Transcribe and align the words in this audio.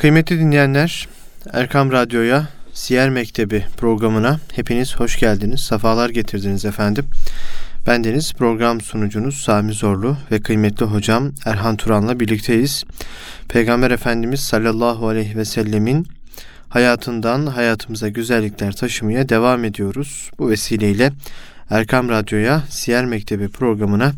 Kıymetli 0.00 0.38
dinleyenler, 0.38 1.08
Erkam 1.52 1.92
Radyo'ya, 1.92 2.48
Siyer 2.72 3.10
Mektebi 3.10 3.64
programına 3.76 4.40
hepiniz 4.52 4.96
hoş 4.96 5.18
geldiniz, 5.18 5.60
sefalar 5.60 6.10
getirdiniz 6.10 6.64
efendim. 6.64 7.04
Bendeniz 7.86 8.32
program 8.32 8.80
sunucunuz 8.80 9.36
Sami 9.36 9.72
Zorlu 9.72 10.16
ve 10.32 10.40
kıymetli 10.40 10.86
hocam 10.86 11.32
Erhan 11.44 11.76
Turan'la 11.76 12.20
birlikteyiz. 12.20 12.84
Peygamber 13.48 13.90
Efendimiz 13.90 14.40
sallallahu 14.40 15.08
aleyhi 15.08 15.36
ve 15.36 15.44
sellemin 15.44 16.06
hayatından 16.68 17.46
hayatımıza 17.46 18.08
güzellikler 18.08 18.72
taşımaya 18.72 19.28
devam 19.28 19.64
ediyoruz. 19.64 20.30
Bu 20.38 20.50
vesileyle 20.50 21.12
Erkam 21.70 22.08
Radyo'ya 22.08 22.62
Siyer 22.68 23.04
Mektebi 23.04 23.48
programına 23.48 24.12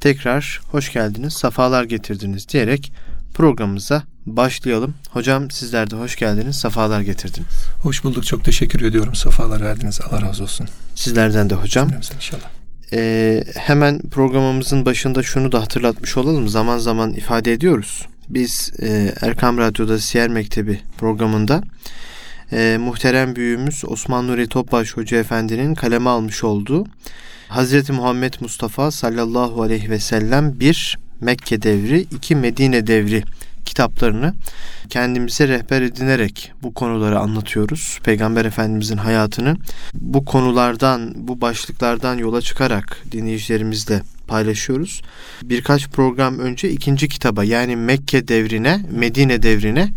tekrar 0.00 0.60
hoş 0.70 0.92
geldiniz, 0.92 1.32
safalar 1.32 1.84
getirdiniz 1.84 2.48
diyerek 2.48 2.92
programımıza 3.34 4.02
başlayalım. 4.26 4.94
Hocam 5.10 5.50
sizler 5.50 5.90
de 5.90 5.96
hoş 5.96 6.16
geldiniz, 6.16 6.56
safalar 6.56 7.00
getirdiniz. 7.00 7.66
Hoş 7.82 8.04
bulduk, 8.04 8.26
çok 8.26 8.44
teşekkür 8.44 8.82
ediyorum. 8.82 9.14
Safalar 9.14 9.60
verdiniz, 9.60 10.00
Allah 10.00 10.22
razı 10.22 10.42
olsun. 10.42 10.68
Sizlerden 10.94 11.50
de 11.50 11.54
hocam. 11.54 11.90
İnşallah. 12.16 12.50
Ee, 12.92 13.44
hemen 13.54 13.98
programımızın 13.98 14.86
başında 14.86 15.22
şunu 15.22 15.52
da 15.52 15.60
hatırlatmış 15.60 16.16
olalım. 16.16 16.48
Zaman 16.48 16.78
zaman 16.78 17.12
ifade 17.12 17.52
ediyoruz. 17.52 18.06
Biz 18.28 18.72
e, 18.82 19.14
Erkam 19.20 19.58
Radyo'da 19.58 19.98
Siyer 19.98 20.28
Mektebi 20.28 20.80
programında 20.98 21.62
e, 22.52 22.78
muhterem 22.80 23.36
büyüğümüz 23.36 23.84
Osman 23.86 24.26
Nuri 24.26 24.48
Topbaş 24.48 24.96
Hoca 24.96 25.18
Efendi'nin 25.18 25.74
kaleme 25.74 26.10
almış 26.10 26.44
olduğu 26.44 26.86
Hazreti 27.48 27.92
Muhammed 27.92 28.34
Mustafa 28.40 28.90
sallallahu 28.90 29.62
aleyhi 29.62 29.90
ve 29.90 29.98
sellem 29.98 30.60
bir 30.60 30.98
Mekke 31.20 31.62
devri, 31.62 32.00
iki 32.00 32.36
Medine 32.36 32.86
devri 32.86 33.22
kitaplarını 33.76 34.34
kendimize 34.90 35.48
rehber 35.48 35.82
edinerek 35.82 36.52
bu 36.62 36.74
konuları 36.74 37.18
anlatıyoruz. 37.18 37.98
Peygamber 38.04 38.44
Efendimizin 38.44 38.96
hayatını 38.96 39.56
bu 39.94 40.24
konulardan, 40.24 41.12
bu 41.16 41.40
başlıklardan 41.40 42.18
yola 42.18 42.40
çıkarak 42.40 43.02
dinleyicilerimizle 43.12 44.02
paylaşıyoruz. 44.26 45.02
Birkaç 45.42 45.88
program 45.88 46.38
önce 46.38 46.70
ikinci 46.70 47.08
kitaba 47.08 47.44
yani 47.44 47.76
Mekke 47.76 48.28
devrine, 48.28 48.80
Medine 48.90 49.42
devrine 49.42 49.88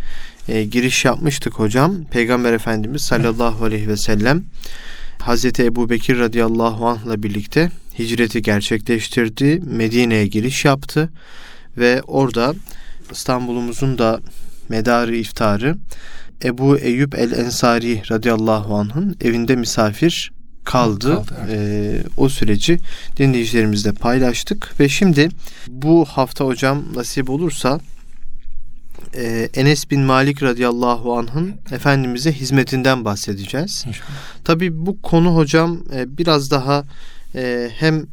e, 0.47 0.63
giriş 0.63 1.05
yapmıştık 1.05 1.53
hocam. 1.53 2.03
Peygamber 2.11 2.53
Efendimiz 2.53 3.01
sallallahu 3.01 3.65
aleyhi 3.65 3.87
ve 3.87 3.97
sellem 3.97 4.43
Hazreti 5.19 5.63
Ebu 5.63 5.89
Bekir 5.89 6.19
radıyallahu 6.19 6.87
anh'la 6.87 7.23
birlikte 7.23 7.71
hicreti 7.99 8.41
gerçekleştirdi. 8.41 9.61
Medine'ye 9.65 10.27
giriş 10.27 10.65
yaptı 10.65 11.09
ve 11.77 12.01
orada 12.07 12.53
İstanbul'umuzun 13.11 13.97
da 13.97 14.19
medarı 14.69 15.15
iftarı 15.15 15.77
Ebu 16.43 16.77
Eyyub 16.77 17.13
el 17.13 17.31
Ensari 17.31 18.01
radıyallahu 18.11 18.75
anh'ın 18.75 19.15
evinde 19.21 19.55
misafir 19.55 20.31
kaldı. 20.63 21.15
kaldı 21.15 21.35
evet. 21.45 21.59
ee, 21.59 22.03
o 22.17 22.29
süreci 22.29 22.79
dinleyicilerimizle 23.17 23.91
paylaştık 23.91 24.79
ve 24.79 24.89
şimdi 24.89 25.29
bu 25.67 26.05
hafta 26.05 26.45
hocam 26.45 26.83
nasip 26.95 27.29
olursa 27.29 27.79
e, 29.15 29.49
Enes 29.53 29.91
bin 29.91 30.01
Malik 30.01 30.43
radıyallahu 30.43 31.17
anh'ın 31.17 31.55
Efendimiz'e 31.71 32.31
hizmetinden 32.31 33.05
bahsedeceğiz. 33.05 33.85
Tabi 34.43 34.85
bu 34.85 35.01
konu 35.01 35.35
hocam 35.35 35.79
e, 35.93 36.17
biraz 36.17 36.51
daha 36.51 36.83
e, 37.35 37.69
hem 37.77 38.05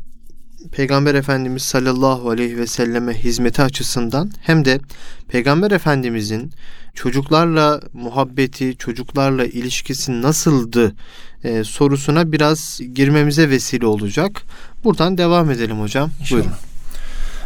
Peygamber 0.72 1.14
Efendimiz 1.14 1.62
sallallahu 1.62 2.30
aleyhi 2.30 2.58
ve 2.58 2.66
selleme 2.66 3.14
hizmeti 3.14 3.62
açısından 3.62 4.30
hem 4.40 4.64
de 4.64 4.80
Peygamber 5.28 5.70
Efendimizin 5.70 6.52
çocuklarla 6.94 7.80
muhabbeti, 7.92 8.76
çocuklarla 8.78 9.44
ilişkisi 9.44 10.22
nasıldı 10.22 10.94
e, 11.44 11.64
sorusuna 11.64 12.32
biraz 12.32 12.80
girmemize 12.94 13.50
vesile 13.50 13.86
olacak. 13.86 14.42
Buradan 14.84 15.18
devam 15.18 15.50
edelim 15.50 15.80
hocam. 15.80 16.10
İnşallah. 16.20 16.40
Buyurun. 16.42 16.56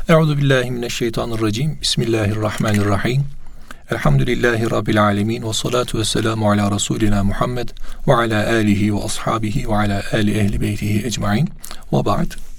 Euzu 0.08 0.38
billahi 0.38 0.70
mineşşeytanirracim. 0.70 1.78
Bismillahirrahmanirrahim. 1.82 3.24
Elhamdülillahi 3.90 4.70
Rabbil 4.70 5.02
alemin 5.02 5.48
ve 5.48 5.52
salatu 5.52 5.98
ve 5.98 6.04
selamu 6.04 6.50
ala 6.50 6.74
Resulina 6.74 7.24
Muhammed 7.24 7.68
ve 8.08 8.14
ala 8.14 8.46
alihi 8.46 8.94
ve 8.94 9.04
ashabihi 9.04 9.68
ve 9.68 9.74
ala 9.74 10.02
ali 10.12 10.38
ehli 10.38 10.60
beytihi 10.60 11.06
ecmain 11.06 11.48
ve 11.92 12.04
ba'd. 12.04 12.49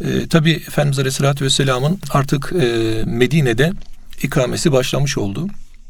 E, 0.00 0.28
Tabi 0.28 0.50
Efendimiz 0.52 0.98
Aleyhisselatü 0.98 1.44
Vesselam'ın 1.44 1.98
artık 2.10 2.52
e, 2.52 3.02
Medine'de 3.06 3.72
ikamesi 4.22 4.72
başlamış 4.72 5.18
oldu. 5.18 5.48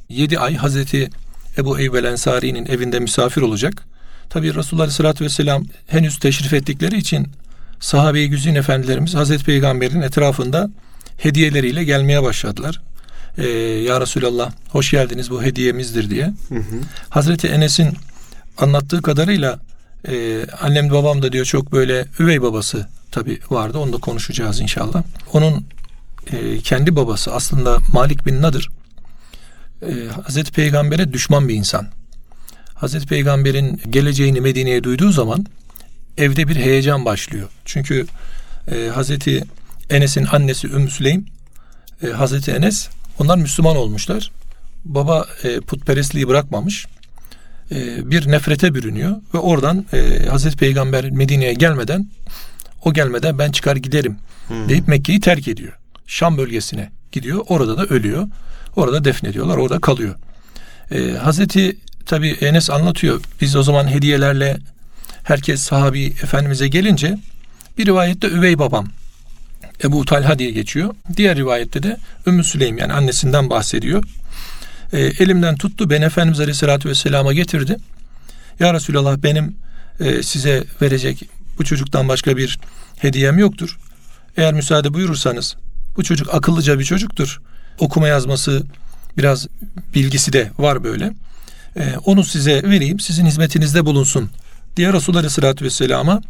7 0.08 0.38
ay 0.38 0.56
Hazreti 0.56 1.10
Ebu 1.58 1.78
Eyyub 1.78 1.94
el 1.94 2.04
Ensari'nin 2.04 2.66
evinde 2.66 3.00
misafir 3.00 3.42
olacak. 3.42 3.84
Tabi 4.30 4.54
Resulullah 4.54 4.82
Aleyhisselatü 4.82 5.24
Vesselam 5.24 5.64
henüz 5.86 6.18
teşrif 6.18 6.52
ettikleri 6.52 6.96
için 6.96 7.28
sahabe-i 7.80 8.28
güzin 8.28 8.54
efendilerimiz 8.54 9.14
Hazreti 9.14 9.44
Peygamber'in 9.44 10.02
etrafında 10.02 10.70
hediyeleriyle 11.16 11.84
gelmeye 11.84 12.22
başladılar. 12.22 12.80
Ee, 13.38 13.48
ya 13.88 14.00
Resulallah 14.00 14.52
hoş 14.68 14.90
geldiniz 14.90 15.30
bu 15.30 15.42
hediyemizdir 15.42 16.10
diye. 16.10 16.24
Hı 16.48 16.54
hı. 16.54 16.80
Hazreti 17.10 17.48
Enes'in 17.48 17.88
anlattığı 18.58 19.02
kadarıyla 19.02 19.58
e, 20.08 20.46
annem 20.60 20.90
babam 20.90 21.22
da 21.22 21.32
diyor 21.32 21.44
çok 21.44 21.72
böyle 21.72 22.06
üvey 22.18 22.42
babası 22.42 22.88
tabi 23.10 23.40
vardı. 23.50 23.78
Onu 23.78 23.92
da 23.92 23.96
konuşacağız 23.96 24.60
inşallah. 24.60 25.02
Onun 25.32 25.66
e, 26.32 26.58
kendi 26.58 26.96
babası 26.96 27.34
aslında 27.34 27.78
Malik 27.92 28.26
bin 28.26 28.42
Nadır 28.42 28.70
e, 29.82 29.92
Hazreti 30.24 30.52
Peygamber'e 30.52 31.12
düşman 31.12 31.48
bir 31.48 31.54
insan. 31.54 31.86
Hazreti 32.74 33.06
Peygamber'in 33.06 33.80
geleceğini 33.90 34.40
Medine'ye 34.40 34.84
duyduğu 34.84 35.12
zaman 35.12 35.46
evde 36.18 36.48
bir 36.48 36.56
heyecan 36.56 37.04
başlıyor. 37.04 37.48
Çünkü 37.64 38.06
e, 38.72 38.88
Hazreti 38.94 39.44
Enes'in 39.90 40.26
annesi 40.32 40.66
Ümmü 40.66 40.90
Süleym 40.90 41.26
e, 42.02 42.06
Hazreti 42.06 42.50
Enes 42.50 42.88
onlar 43.18 43.38
Müslüman 43.38 43.76
olmuşlar. 43.76 44.30
Baba 44.84 45.26
e, 45.42 45.60
putperestliği 45.60 46.28
bırakmamış. 46.28 46.86
E, 47.72 48.10
bir 48.10 48.30
nefrete 48.30 48.74
bürünüyor 48.74 49.16
ve 49.34 49.38
oradan 49.38 49.86
e, 49.92 50.26
Hazreti 50.28 50.56
Peygamber 50.56 51.10
Medine'ye 51.10 51.54
gelmeden 51.54 52.08
o 52.84 52.92
gelmeden 52.92 53.38
ben 53.38 53.52
çıkar 53.52 53.76
giderim 53.76 54.16
hmm. 54.48 54.68
deyip 54.68 54.88
Mekke'yi 54.88 55.20
terk 55.20 55.48
ediyor. 55.48 55.72
Şam 56.06 56.38
bölgesine 56.38 56.90
gidiyor. 57.12 57.44
Orada 57.48 57.78
da 57.78 57.84
ölüyor. 57.84 58.28
Orada 58.76 59.04
defnediyorlar. 59.04 59.56
Orada 59.56 59.78
kalıyor. 59.78 60.14
Ee, 60.90 61.10
Hazreti 61.10 61.76
tabi 62.06 62.28
Enes 62.28 62.70
anlatıyor. 62.70 63.20
Biz 63.40 63.56
o 63.56 63.62
zaman 63.62 63.88
hediyelerle 63.88 64.56
herkes 65.22 65.60
sahabi 65.60 66.04
Efendimiz'e 66.04 66.68
gelince 66.68 67.18
bir 67.78 67.86
rivayette 67.86 68.28
üvey 68.28 68.58
babam 68.58 68.86
Ebu 69.84 70.04
Talha 70.04 70.38
diye 70.38 70.50
geçiyor. 70.50 70.94
Diğer 71.16 71.36
rivayette 71.36 71.82
de 71.82 71.96
Ümmü 72.26 72.44
Süleym 72.44 72.78
yani 72.78 72.92
annesinden 72.92 73.50
bahsediyor. 73.50 74.04
E, 74.94 75.00
elimden 75.00 75.56
tuttu 75.56 75.90
ben 75.90 76.02
Efendimiz 76.02 76.40
Aleyhisselatü 76.40 76.88
Vesselam'a 76.88 77.32
getirdi. 77.32 77.76
Ya 78.60 78.74
Resulallah 78.74 79.16
benim 79.22 79.56
e, 80.00 80.22
size 80.22 80.64
verecek 80.82 81.28
bu 81.58 81.64
çocuktan 81.64 82.08
başka 82.08 82.36
bir 82.36 82.58
hediyem 82.96 83.38
yoktur. 83.38 83.78
Eğer 84.36 84.54
müsaade 84.54 84.94
buyurursanız 84.94 85.56
bu 85.96 86.04
çocuk 86.04 86.34
akıllıca 86.34 86.78
bir 86.78 86.84
çocuktur. 86.84 87.40
Okuma 87.78 88.08
yazması 88.08 88.62
biraz 89.18 89.46
bilgisi 89.94 90.32
de 90.32 90.50
var 90.58 90.84
böyle. 90.84 91.12
Ee, 91.76 91.94
onu 92.04 92.24
size 92.24 92.62
vereyim 92.62 93.00
sizin 93.00 93.26
hizmetinizde 93.26 93.86
bulunsun 93.86 94.30
diye 94.76 94.92
Resulullah 94.92 95.18
Aleyhisselatü 95.18 95.64
Vesselam'a 95.64 96.22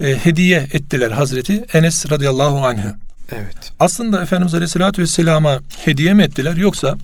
e, 0.00 0.16
hediye 0.16 0.68
ettiler 0.72 1.10
Hazreti 1.10 1.64
Enes 1.72 2.10
radıyallahu 2.10 2.66
anh'ı. 2.66 2.96
Evet. 3.32 3.72
Aslında 3.80 4.22
Efendimiz 4.22 4.54
Aleyhisselatü 4.54 5.02
Vesselam'a 5.02 5.60
hediye 5.84 6.14
mi 6.14 6.22
ettiler 6.22 6.56
yoksa 6.56 6.98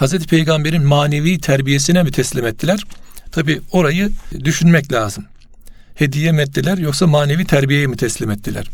Hazreti 0.00 0.26
Peygamber'in 0.26 0.82
manevi 0.82 1.40
terbiyesine 1.40 2.02
mi 2.02 2.10
teslim 2.10 2.46
ettiler? 2.46 2.80
Tabi 3.32 3.60
orayı 3.72 4.10
düşünmek 4.44 4.92
lazım 4.92 5.24
hediye 5.94 6.32
mi 6.32 6.42
ettiler 6.42 6.78
yoksa 6.78 7.06
manevi 7.06 7.44
terbiyeye 7.44 7.86
mi 7.86 7.96
teslim 7.96 8.30
ettiler? 8.30 8.66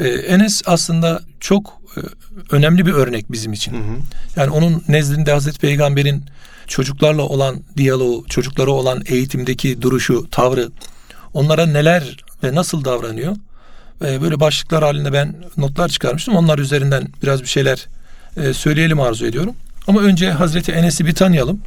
Ee, 0.00 0.08
Enes 0.08 0.62
aslında 0.66 1.22
çok 1.40 1.80
e, 1.96 2.00
önemli 2.50 2.86
bir 2.86 2.92
örnek 2.92 3.32
bizim 3.32 3.52
için. 3.52 3.72
Hı 3.72 3.76
hı. 3.76 3.96
Yani 4.36 4.50
onun 4.50 4.84
nezdinde 4.88 5.32
Hazreti 5.32 5.58
Peygamber'in 5.58 6.24
çocuklarla 6.66 7.22
olan 7.22 7.62
diyaloğu, 7.76 8.24
çocuklara 8.28 8.70
olan 8.70 9.02
eğitimdeki 9.06 9.82
duruşu, 9.82 10.26
tavrı, 10.30 10.70
onlara 11.34 11.66
neler 11.66 12.16
ve 12.44 12.54
nasıl 12.54 12.84
davranıyor? 12.84 13.36
Ve 14.02 14.20
böyle 14.20 14.40
başlıklar 14.40 14.82
halinde 14.82 15.12
ben 15.12 15.34
notlar 15.56 15.88
çıkarmıştım. 15.88 16.36
Onlar 16.36 16.58
üzerinden 16.58 17.08
biraz 17.22 17.42
bir 17.42 17.48
şeyler 17.48 17.86
e, 18.36 18.52
söyleyelim 18.52 19.00
arzu 19.00 19.26
ediyorum. 19.26 19.54
Ama 19.86 20.00
önce 20.00 20.30
Hazreti 20.30 20.72
Enes'i 20.72 21.06
bir 21.06 21.14
tanıyalım. 21.14 21.60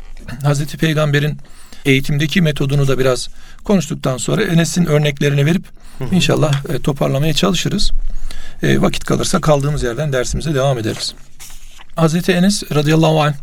Hazreti 0.43 0.77
Peygamber'in 0.77 1.37
eğitimdeki 1.85 2.41
metodunu 2.41 2.87
da 2.87 2.99
biraz 2.99 3.29
konuştuktan 3.63 4.17
sonra 4.17 4.43
Enes'in 4.43 4.85
örneklerini 4.85 5.45
verip 5.45 5.63
inşallah 6.11 6.65
e, 6.69 6.79
toparlamaya 6.79 7.33
çalışırız. 7.33 7.91
E, 8.63 8.81
vakit 8.81 9.03
kalırsa 9.03 9.41
kaldığımız 9.41 9.83
yerden 9.83 10.13
dersimize 10.13 10.55
devam 10.55 10.77
ederiz. 10.77 11.13
Hazreti 11.95 12.31
Enes 12.31 12.63
radıyallahu 12.75 13.21
anh 13.21 13.33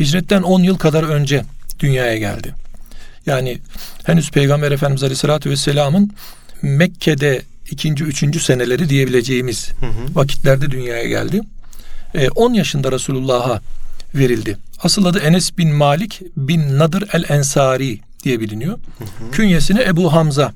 hicretten 0.00 0.42
10 0.42 0.62
yıl 0.62 0.78
kadar 0.78 1.02
önce 1.02 1.44
dünyaya 1.80 2.18
geldi. 2.18 2.54
Yani 3.26 3.58
henüz 4.04 4.30
Peygamber 4.30 4.72
Efendimiz 4.72 5.02
Aleyhisselatü 5.02 5.50
Vesselam'ın 5.50 6.10
Mekke'de 6.62 7.42
ikinci, 7.70 8.04
üçüncü 8.04 8.40
seneleri 8.40 8.88
diyebileceğimiz 8.88 9.70
hı 9.80 9.86
hı. 9.86 10.14
vakitlerde 10.14 10.70
dünyaya 10.70 11.08
geldi. 11.08 11.40
E, 12.14 12.28
10 12.28 12.52
yaşında 12.52 12.92
Resulullah'a 12.92 13.60
verildi. 14.14 14.56
Asıl 14.82 15.04
adı 15.04 15.18
Enes 15.18 15.58
bin 15.58 15.74
Malik 15.74 16.20
bin 16.36 16.78
Nadır 16.78 17.08
el 17.12 17.24
Ensari 17.28 17.98
diye 18.24 18.40
biliniyor. 18.40 18.78
Hı 18.98 19.04
hı. 19.04 19.30
Künyesine 19.32 19.82
Ebu 19.82 20.12
Hamza 20.12 20.52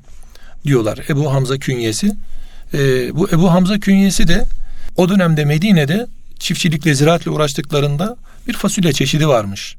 diyorlar. 0.65 0.99
Ebu 1.09 1.33
Hamza 1.33 1.57
künyesi. 1.57 2.15
E, 2.73 2.79
bu 3.15 3.29
Ebu 3.29 3.51
Hamza 3.51 3.79
künyesi 3.79 4.27
de 4.27 4.45
o 4.97 5.09
dönemde 5.09 5.45
Medine'de 5.45 6.07
çiftçilikle 6.39 6.95
ziraatle 6.95 7.31
uğraştıklarında 7.31 8.17
bir 8.47 8.53
fasulye 8.53 8.93
çeşidi 8.93 9.27
varmış. 9.27 9.75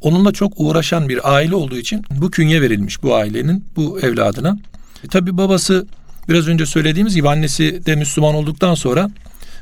Onunla 0.00 0.32
çok 0.32 0.52
uğraşan 0.56 1.08
bir 1.08 1.34
aile 1.34 1.54
olduğu 1.54 1.78
için 1.78 2.04
bu 2.10 2.30
künye 2.30 2.62
verilmiş 2.62 3.02
bu 3.02 3.14
ailenin 3.14 3.64
bu 3.76 4.00
evladına. 4.00 4.58
E, 5.04 5.08
Tabi 5.08 5.36
babası 5.36 5.86
biraz 6.28 6.48
önce 6.48 6.66
söylediğimiz 6.66 7.14
gibi 7.14 7.28
annesi 7.28 7.86
de 7.86 7.96
Müslüman 7.96 8.34
olduktan 8.34 8.74
sonra 8.74 9.10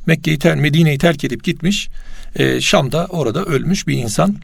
Mekke'yi 0.07 0.39
ter, 0.39 0.57
Medine'yi 0.57 0.99
terk 0.99 1.25
edip 1.25 1.45
gitmiş. 1.45 1.89
E, 2.37 2.61
Şam'da 2.61 3.07
orada 3.07 3.45
ölmüş 3.45 3.87
bir 3.87 3.97
insan. 3.99 4.37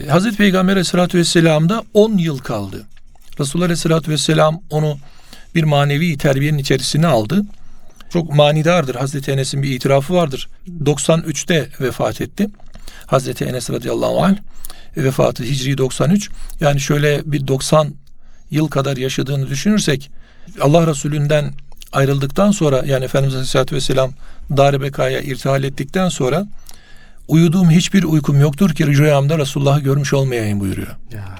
E, 0.00 0.06
Hazreti 0.06 0.36
Peygamber 0.36 0.72
Aleyhisselatü 0.72 1.18
Vesselam'da 1.18 1.84
10 1.94 2.18
yıl 2.18 2.38
kaldı. 2.38 2.86
Resulullah 3.40 3.64
Aleyhisselatü 3.64 4.10
Vesselam 4.10 4.60
onu 4.70 4.98
bir 5.54 5.64
manevi 5.64 6.18
terbiyenin 6.18 6.58
içerisine 6.58 7.06
aldı. 7.06 7.44
Çok 8.12 8.34
manidardır. 8.34 8.94
Hazreti 8.94 9.32
Enes'in 9.32 9.62
bir 9.62 9.70
itirafı 9.70 10.14
vardır. 10.14 10.48
93'te 10.84 11.68
vefat 11.80 12.20
etti. 12.20 12.48
Hazreti 13.06 13.44
Enes 13.44 13.70
radıyallahu 13.70 14.24
anh 14.24 14.36
vefatı 14.96 15.44
Hicri 15.44 15.78
93. 15.78 16.30
Yani 16.60 16.80
şöyle 16.80 17.22
bir 17.24 17.46
90 17.46 17.94
yıl 18.50 18.68
kadar 18.68 18.96
yaşadığını 18.96 19.48
düşünürsek 19.48 20.10
Allah 20.60 20.86
Resulü'nden 20.86 21.52
ayrıldıktan 21.92 22.50
sonra 22.50 22.82
yani 22.86 23.04
Efendimiz 23.04 23.34
Aleyhisselatü 23.34 23.76
Vesselam 23.76 24.12
Darbekaya 24.56 25.20
irtihal 25.20 25.64
ettikten 25.64 26.08
sonra 26.08 26.46
uyuduğum 27.28 27.70
hiçbir 27.70 28.04
uykum 28.04 28.40
yoktur 28.40 28.74
ki 28.74 28.86
rüyamda 28.86 29.38
Resulullah'ı 29.38 29.80
görmüş 29.80 30.14
olmayayım 30.14 30.60
buyuruyor. 30.60 30.96
Ya. 31.14 31.38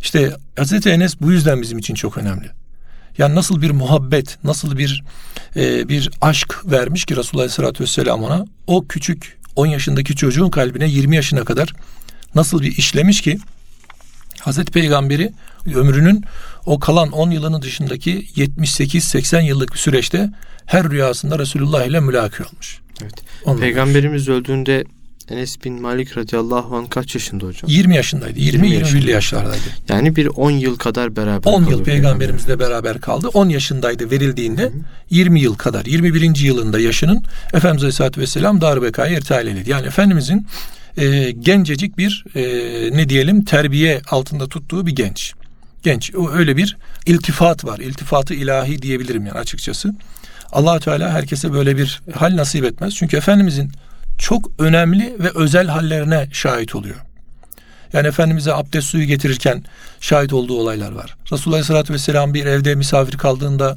İşte 0.00 0.36
Hazreti 0.56 0.90
Enes 0.90 1.20
bu 1.20 1.32
yüzden 1.32 1.62
bizim 1.62 1.78
için 1.78 1.94
çok 1.94 2.18
önemli. 2.18 2.50
Yani 3.18 3.34
nasıl 3.34 3.62
bir 3.62 3.70
muhabbet, 3.70 4.38
nasıl 4.44 4.78
bir 4.78 5.04
e, 5.56 5.88
bir 5.88 6.10
aşk 6.20 6.60
vermiş 6.64 7.04
ki 7.04 7.16
Resulullah 7.16 7.42
Aleyhisselatü 7.42 7.84
Vesselam 7.84 8.22
ona. 8.22 8.44
O 8.66 8.86
küçük 8.86 9.38
10 9.56 9.66
yaşındaki 9.66 10.16
çocuğun 10.16 10.50
kalbine 10.50 10.88
20 10.88 11.16
yaşına 11.16 11.44
kadar 11.44 11.72
nasıl 12.34 12.62
bir 12.62 12.76
işlemiş 12.76 13.20
ki 13.20 13.38
Hazreti 14.40 14.72
Peygamberi 14.72 15.32
ömrünün 15.74 16.24
o 16.66 16.78
kalan 16.78 17.12
10 17.12 17.30
yılının 17.30 17.62
dışındaki 17.62 18.26
78-80 18.26 19.42
yıllık 19.42 19.72
bir 19.72 19.78
süreçte 19.78 20.30
her 20.66 20.90
rüyasında 20.90 21.38
Resulullah 21.38 21.84
ile 21.84 22.00
mülaki 22.00 22.42
olmuş. 22.42 22.80
Evet. 23.02 23.14
Ondan 23.44 23.60
Peygamberimiz 23.60 24.28
öldüğünde 24.28 24.84
Enes 25.30 25.64
bin 25.64 25.82
Malik 25.82 26.16
radıyallahu 26.16 26.76
anh 26.76 26.90
kaç 26.90 27.14
yaşında 27.14 27.46
hocam? 27.46 27.70
20 27.70 27.96
yaşındaydı. 27.96 28.38
20-21 28.38 29.10
yaşlardaydı. 29.10 29.62
Yani 29.88 30.16
bir 30.16 30.26
10 30.26 30.50
yıl 30.50 30.76
kadar 30.76 31.16
beraber 31.16 31.50
10 31.50 31.64
yıl 31.64 31.84
peygamberimizle 31.84 32.58
beraber 32.58 33.00
kaldı. 33.00 33.28
10 33.28 33.48
yaşındaydı 33.48 34.10
verildiğinde 34.10 34.62
Hı-hı. 34.62 34.72
20 35.10 35.40
yıl 35.40 35.54
kadar 35.54 35.84
21. 35.84 36.36
yılında 36.36 36.80
yaşının 36.80 37.24
Efendimiz 37.52 37.82
Aleyhisselatü 37.82 38.20
Vesselam 38.20 38.60
Darbeka'ya 38.60 39.18
irtihal 39.18 39.46
edildi. 39.46 39.70
Yani 39.70 39.86
Efendimizin 39.86 40.46
e, 40.96 41.30
gencecik 41.30 41.98
bir 41.98 42.24
e, 42.34 42.42
ne 42.96 43.08
diyelim 43.08 43.44
terbiye 43.44 44.00
altında 44.10 44.48
tuttuğu 44.48 44.86
bir 44.86 44.96
genç. 44.96 45.34
Genç. 45.82 46.14
O 46.14 46.30
öyle 46.30 46.56
bir 46.56 46.76
iltifat 47.06 47.64
var. 47.64 47.78
İltifatı 47.78 48.34
ilahi 48.34 48.82
diyebilirim 48.82 49.26
yani 49.26 49.38
açıkçası. 49.38 49.94
allah 50.52 50.80
Teala 50.80 51.10
herkese 51.12 51.52
böyle 51.52 51.76
bir 51.76 52.02
hal 52.14 52.36
nasip 52.36 52.64
etmez. 52.64 52.94
Çünkü 52.94 53.16
Efendimizin 53.16 53.72
çok 54.22 54.50
önemli 54.58 55.16
ve 55.18 55.30
özel 55.34 55.66
hallerine 55.66 56.28
şahit 56.32 56.74
oluyor. 56.74 56.96
Yani 57.92 58.08
Efendimiz'e 58.08 58.54
abdest 58.54 58.86
suyu 58.86 59.04
getirirken 59.04 59.64
şahit 60.00 60.32
olduğu 60.32 60.58
olaylar 60.58 60.92
var. 60.92 61.16
Resulullah 61.32 61.56
Aleyhisselatü 61.56 61.92
Vesselam 61.92 62.34
bir 62.34 62.46
evde 62.46 62.74
misafir 62.74 63.18
kaldığında 63.18 63.76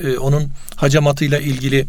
e, 0.00 0.18
onun 0.18 0.50
hacamatıyla 0.76 1.38
ilgili 1.38 1.86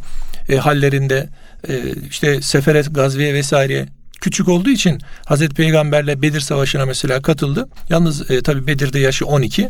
e, 0.50 0.58
hallerinde 0.58 1.30
e, 1.70 1.82
işte 2.10 2.42
sefere, 2.42 2.82
gazveye 2.82 3.34
vesaire 3.34 3.88
küçük 4.22 4.48
olduğu 4.48 4.70
için 4.70 5.02
Hazreti 5.26 5.56
Peygamberle 5.56 6.22
Bedir 6.22 6.40
Savaşı'na 6.40 6.86
mesela 6.86 7.22
katıldı. 7.22 7.70
Yalnız 7.90 8.32
e, 8.32 8.42
tabi 8.42 8.68
Bedir'de 8.68 9.00
yaşı 9.00 9.26
12 9.26 9.70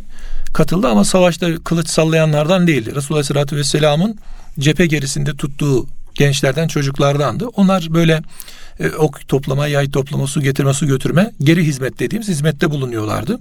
katıldı 0.53 0.87
ama 0.87 1.03
savaşta 1.03 1.55
kılıç 1.63 1.89
sallayanlardan 1.89 2.67
değildi. 2.67 2.95
Resulullah 2.95 3.19
Aleyhisselatü 3.19 3.55
Vesselam'ın 3.55 4.19
cephe 4.59 4.85
gerisinde 4.85 5.35
tuttuğu 5.35 5.87
gençlerden 6.15 6.67
çocuklardandı. 6.67 7.47
Onlar 7.47 7.87
böyle 7.89 8.21
e, 8.79 8.89
ok 8.89 9.27
toplama, 9.27 9.67
yay 9.67 9.91
toplama, 9.91 10.27
su 10.27 10.41
getirme, 10.41 10.73
su 10.73 10.87
götürme, 10.87 11.31
geri 11.39 11.63
hizmet 11.63 11.99
dediğimiz 11.99 12.27
hizmette 12.27 12.71
bulunuyorlardı. 12.71 13.39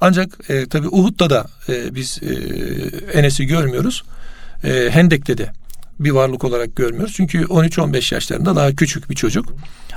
Ancak 0.00 0.38
e, 0.48 0.66
tabi 0.66 0.88
Uhud'da 0.88 1.30
da 1.30 1.46
e, 1.68 1.94
biz 1.94 2.20
e, 2.22 2.28
Enes'i 3.18 3.46
görmüyoruz. 3.46 4.02
E, 4.64 4.88
Hendek'te 4.90 5.38
de 5.38 5.52
bir 6.00 6.10
varlık 6.10 6.44
olarak 6.44 6.76
görmüyoruz. 6.76 7.14
Çünkü 7.16 7.42
13-15 7.42 8.14
yaşlarında 8.14 8.56
daha 8.56 8.72
küçük 8.72 9.10
bir 9.10 9.14
çocuk. 9.14 9.54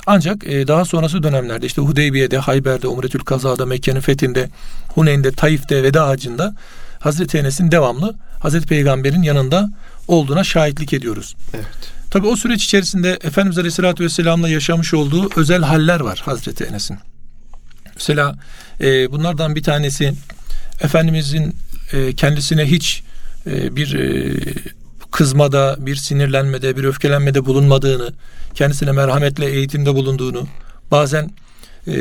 Ancak 0.08 0.48
e, 0.48 0.68
daha 0.68 0.86
sonrası 0.86 1.24
dönemlerde 1.24 1.66
işte 1.66 1.82
Hudeybiye'de, 1.82 2.38
Hayber'de, 2.38 2.88
Umretül 2.88 3.20
Kaza'da, 3.20 3.66
Mekke'nin 3.66 4.00
fethinde, 4.00 4.50
Huneyn'de, 4.96 5.32
Taif'te, 5.32 5.84
Veda 5.84 6.08
Hacı'nda 6.08 6.56
Hazreti 7.00 7.38
Enes'in 7.38 7.72
devamlı 7.72 8.16
Hazreti 8.40 8.68
Peygamber'in 8.68 9.22
yanında 9.22 9.70
olduğuna 10.08 10.44
şahitlik 10.44 10.94
ediyoruz. 10.94 11.36
Evet. 11.54 11.95
Tabi 12.16 12.28
o 12.28 12.36
süreç 12.36 12.64
içerisinde 12.64 13.20
Efendimiz 13.24 13.58
Aleyhisselatü 13.58 14.04
Vesselam'la 14.04 14.50
yaşamış 14.50 14.94
olduğu 14.94 15.30
özel 15.36 15.62
haller 15.62 16.00
var 16.00 16.22
Hazreti 16.26 16.64
Enes'in. 16.64 16.98
Mesela 17.96 18.36
e, 18.82 19.12
bunlardan 19.12 19.56
bir 19.56 19.64
tanesi 19.64 20.14
Efendimizin 20.82 21.56
e, 21.94 22.14
kendisine 22.14 22.66
hiç 22.66 23.04
e, 23.48 23.76
bir 23.76 23.94
e, 23.94 24.34
kızmada, 25.12 25.76
bir 25.80 25.96
sinirlenmede, 25.96 26.78
bir 26.78 26.84
öfkelenmede 26.84 27.46
bulunmadığını, 27.46 28.14
kendisine 28.54 28.92
merhametle 28.92 29.46
eğitimde 29.46 29.96
bulunduğunu, 29.96 30.48
bazen 30.92 31.32
e, 31.88 31.94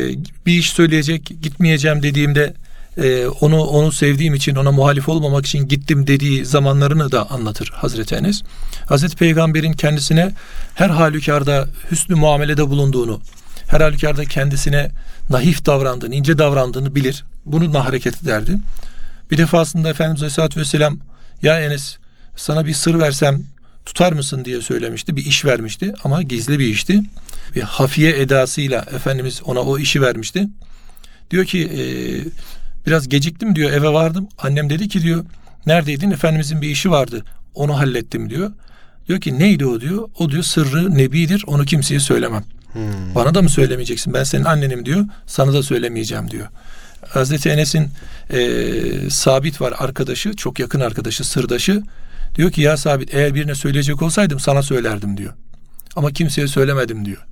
bir 0.47 0.59
iş 0.59 0.71
söyleyecek, 0.71 1.31
gitmeyeceğim 1.43 2.03
dediğimde 2.03 2.55
e, 2.97 3.27
onu 3.27 3.63
onu 3.63 3.93
sevdiğim 3.93 4.35
için 4.35 4.55
ona 4.55 4.73
muhalif 4.73 5.09
olmamak 5.09 5.47
için 5.47 5.69
gittim 5.69 6.07
dediği 6.07 6.45
zamanlarını 6.45 7.13
da 7.13 7.31
anlatır 7.31 7.69
Hazreti 7.75 8.15
Enes. 8.15 8.43
Hazreti 8.89 9.17
Peygamber'in 9.17 9.73
kendisine 9.73 10.33
her 10.75 10.91
halükarda 10.91 11.69
hüsnü 11.91 12.15
muamelede 12.15 12.71
bulunduğunu, 12.71 13.21
her 13.67 13.81
halükarda 13.81 14.25
kendisine 14.25 14.91
naif 15.31 15.67
davrandığını, 15.67 16.15
ince 16.15 16.39
davrandığını 16.39 16.95
bilir. 16.95 17.25
Bununla 17.47 17.85
hareket 17.85 18.23
ederdi. 18.23 18.57
Bir 19.31 19.39
defasında 19.39 19.89
Efendimiz 19.89 20.23
Aleyhisselatü 20.23 20.61
Vesselam 20.61 20.99
ya 21.43 21.61
Enes 21.61 21.97
sana 22.37 22.67
bir 22.67 22.75
sır 22.75 22.99
versem 22.99 23.43
tutar 23.87 24.13
mısın 24.13 24.45
diye 24.45 24.61
söylemişti. 24.61 25.17
Bir 25.17 25.27
iş 25.27 25.45
vermişti 25.45 25.95
ama 26.05 26.23
gizli 26.23 26.59
bir 26.59 26.67
işti. 26.67 27.03
Bir 27.55 27.63
hafiye 27.63 28.21
edasıyla 28.21 28.81
Efendimiz 28.81 29.43
ona 29.45 29.61
o 29.61 29.79
işi 29.79 30.03
vermişti. 30.03 30.49
Diyor 31.31 31.45
ki 31.45 31.63
e, 31.65 31.83
biraz 32.87 33.09
geciktim 33.09 33.57
diyor 33.57 33.73
eve 33.73 33.89
vardım. 33.89 34.29
Annem 34.39 34.71
dedi 34.71 34.89
ki 34.89 35.03
diyor 35.03 35.25
neredeydin? 35.67 36.11
Efendimizin 36.11 36.63
bir 36.63 36.69
işi 36.69 36.91
vardı. 36.91 37.25
Onu 37.55 37.79
hallettim 37.79 38.31
diyor. 38.31 38.51
Diyor 39.09 39.21
ki 39.21 39.39
neydi 39.39 39.67
o 39.67 39.81
diyor. 39.81 40.09
O 40.19 40.31
diyor 40.31 40.43
sırrı 40.43 40.99
nebidir 40.99 41.45
onu 41.47 41.65
kimseye 41.65 42.01
söylemem. 42.01 42.45
Hmm. 42.73 43.15
Bana 43.15 43.35
da 43.35 43.43
mı 43.43 43.49
söylemeyeceksin? 43.49 44.15
Ben 44.15 44.25
senin 44.25 44.45
annenim 44.45 44.87
diyor. 44.87 45.05
Sana 45.27 45.53
da 45.53 45.63
söylemeyeceğim 45.63 46.31
diyor. 46.31 46.47
Hazreti 47.09 47.49
Enes'in 47.51 47.89
e, 48.31 49.11
sabit 49.11 49.61
var 49.61 49.75
arkadaşı, 49.79 50.37
çok 50.37 50.59
yakın 50.59 50.81
arkadaşı, 50.81 51.25
sırdaşı. 51.25 51.83
Diyor 52.35 52.51
ki 52.51 52.61
ya 52.61 52.77
sabit 52.77 53.15
eğer 53.15 53.35
birine 53.35 53.55
söyleyecek 53.55 54.03
olsaydım 54.03 54.41
sana 54.41 54.63
söylerdim 54.63 55.17
diyor. 55.17 55.33
Ama 55.97 56.11
kimseye 56.11 56.49
söylemedim 56.49 57.05
diyor. 57.05 57.27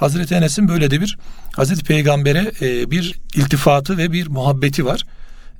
Hazreti 0.00 0.34
Enes'in 0.34 0.68
böyle 0.68 0.90
de 0.90 1.00
bir 1.00 1.18
Hazreti 1.56 1.84
Peygamber'e 1.84 2.52
e, 2.60 2.90
bir 2.90 3.20
iltifatı 3.34 3.98
ve 3.98 4.12
bir 4.12 4.26
muhabbeti 4.26 4.84
var. 4.84 5.06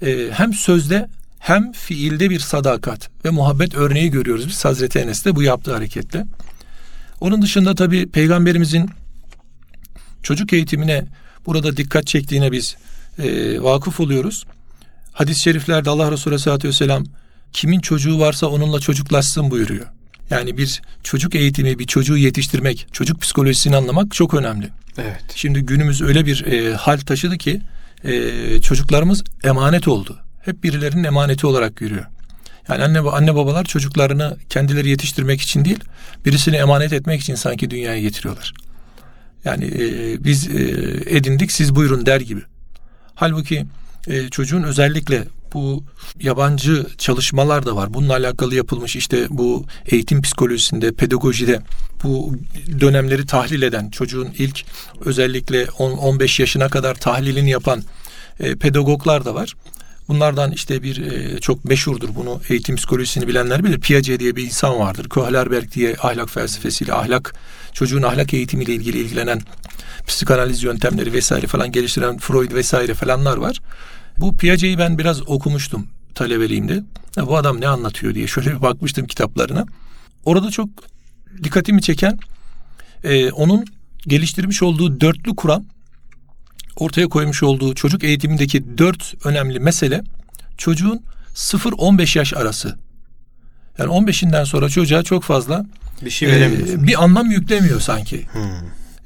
E, 0.02 0.30
hem 0.32 0.54
sözde 0.54 1.09
hem 1.38 1.73
fiilde 1.73 2.30
bir 2.30 2.40
sadakat 2.40 3.11
ve 3.25 3.30
muhabbet 3.30 3.75
örneği 3.75 4.11
görüyoruz 4.11 4.49
biz 4.49 4.64
Hazreti 4.64 4.99
Enes'te 4.99 5.37
bu 5.37 5.42
yaptığı 5.42 5.75
hareketle. 5.75 6.26
Onun 7.20 7.42
dışında 7.42 7.75
tabi 7.75 8.06
Peygamberimizin 8.06 8.90
çocuk 10.23 10.52
eğitimine 10.52 11.04
burada 11.47 11.76
dikkat 11.76 12.06
çektiğine 12.06 12.52
biz 12.52 12.76
e, 13.18 13.62
vakıf 13.62 14.00
oluyoruz. 14.00 14.44
Hadis-i 15.12 15.42
şeriflerde 15.42 15.90
Allah 15.90 16.12
Resulü 16.12 16.32
Aleyhisselatü 16.32 16.68
Vesselam 16.68 17.04
kimin 17.52 17.80
çocuğu 17.80 18.20
varsa 18.20 18.47
onunla 18.47 18.80
çocuklaşsın 18.80 19.50
buyuruyor. 19.50 19.87
Yani 20.30 20.56
bir 20.56 20.82
çocuk 21.02 21.34
eğitimi, 21.34 21.78
bir 21.78 21.87
çocuğu 21.87 22.16
yetiştirmek, 22.16 22.87
çocuk 22.92 23.20
psikolojisini 23.20 23.76
anlamak 23.76 24.14
çok 24.14 24.34
önemli. 24.34 24.68
Evet. 24.99 25.25
Şimdi 25.34 25.60
günümüz 25.60 26.02
öyle 26.02 26.26
bir 26.26 26.44
e, 26.44 26.75
hal 26.75 26.99
taşıdı 26.99 27.38
ki 27.38 27.60
e, 28.04 28.60
çocuklarımız 28.60 29.25
emanet 29.44 29.88
oldu. 29.88 30.18
Hep 30.44 30.64
birilerinin 30.64 31.04
emaneti 31.04 31.46
olarak 31.46 31.76
görüyor. 31.76 32.04
Yani 32.68 32.84
anne 32.84 32.99
anne 32.99 33.34
babalar 33.34 33.64
çocuklarını 33.64 34.37
kendileri 34.49 34.88
yetiştirmek 34.88 35.40
için 35.40 35.64
değil, 35.64 35.78
birisini 36.26 36.56
emanet 36.56 36.92
etmek 36.92 37.20
için 37.20 37.34
sanki 37.34 37.70
dünyaya 37.70 38.00
getiriyorlar. 38.00 38.54
Yani 39.44 39.64
e, 39.64 40.25
biz 40.25 40.49
e, 40.49 40.60
edindik 41.06 41.52
siz 41.52 41.75
buyurun 41.75 42.06
der 42.06 42.20
gibi. 42.20 42.40
Halbuki 43.14 43.66
e, 44.06 44.28
çocuğun 44.28 44.62
özellikle 44.62 45.25
bu 45.52 45.85
yabancı 46.21 46.87
çalışmalar 46.99 47.66
da 47.66 47.76
var. 47.76 47.95
Bununla 47.95 48.12
alakalı 48.12 48.54
yapılmış 48.54 48.97
işte 48.97 49.26
bu 49.30 49.66
eğitim 49.87 50.23
psikolojisinde, 50.23 50.92
pedagojide 50.92 51.61
bu 52.02 52.35
dönemleri 52.80 53.26
tahlil 53.26 53.62
eden, 53.62 53.90
çocuğun 53.90 54.28
ilk 54.38 54.64
özellikle 55.04 55.64
10-15 55.64 56.42
yaşına 56.42 56.69
kadar 56.69 56.95
tahlilini 56.95 57.50
yapan 57.50 57.83
e, 58.40 58.57
pedagoglar 58.57 59.25
da 59.25 59.35
var. 59.35 59.54
Bunlardan 60.09 60.52
işte 60.52 60.83
bir 60.83 61.12
e, 61.12 61.40
çok 61.40 61.64
meşhurdur 61.64 62.09
bunu 62.14 62.40
eğitim 62.49 62.76
psikolojisini 62.76 63.28
bilenler 63.28 63.64
bilir. 63.64 63.80
Piaget 63.80 64.21
diye 64.21 64.37
bir 64.37 64.45
insan 64.45 64.78
vardır. 64.78 65.09
Kohlerberg 65.09 65.73
diye 65.73 65.97
ahlak 66.02 66.30
felsefesiyle 66.30 66.92
ahlak 66.92 67.35
çocuğun 67.73 68.02
ahlak 68.02 68.35
eğitimiyle 68.35 68.75
ilgili 68.75 68.99
ilgilenen 68.99 69.40
psikanaliz 70.07 70.62
yöntemleri 70.62 71.12
vesaire 71.12 71.47
falan 71.47 71.73
geliştiren 71.73 72.19
Freud 72.19 72.52
vesaire 72.52 72.95
falanlar 72.95 73.37
var. 73.37 73.61
Bu 74.19 74.37
Piaget'i 74.37 74.79
ben 74.79 74.99
biraz 74.99 75.29
okumuştum 75.29 75.87
talebeliğimde. 76.14 76.83
Ya 77.17 77.26
bu 77.26 77.37
adam 77.37 77.61
ne 77.61 77.69
anlatıyor 77.69 78.14
diye 78.14 78.26
şöyle 78.26 78.57
bir 78.57 78.62
bakmıştım 78.62 79.07
kitaplarına. 79.07 79.67
Orada 80.25 80.50
çok 80.50 80.69
dikkatimi 81.43 81.83
çeken 81.83 82.19
e, 83.05 83.31
onun 83.31 83.64
geliştirmiş 84.07 84.62
olduğu 84.62 85.00
dörtlü 85.00 85.37
kuram 85.37 85.64
ortaya 86.76 87.09
koymuş 87.09 87.43
olduğu 87.43 87.75
çocuk 87.75 88.05
eğitimindeki 88.05 88.79
dört 88.79 89.26
önemli 89.26 89.61
mesele 89.61 90.02
çocuğun 90.59 91.02
0-15 91.35 92.19
yaş 92.19 92.35
arası. 92.35 92.79
Yani 93.79 93.90
15'inden 93.90 94.45
sonra 94.45 94.69
çocuğa 94.69 95.02
çok 95.02 95.23
fazla 95.23 95.67
bir 96.05 96.11
şey 96.11 96.29
veremiyor. 96.29 96.69
E, 96.69 96.87
bir 96.87 97.05
anlam 97.05 97.31
yüklemiyor 97.31 97.81
sanki. 97.81 98.26
Hmm. 98.33 98.43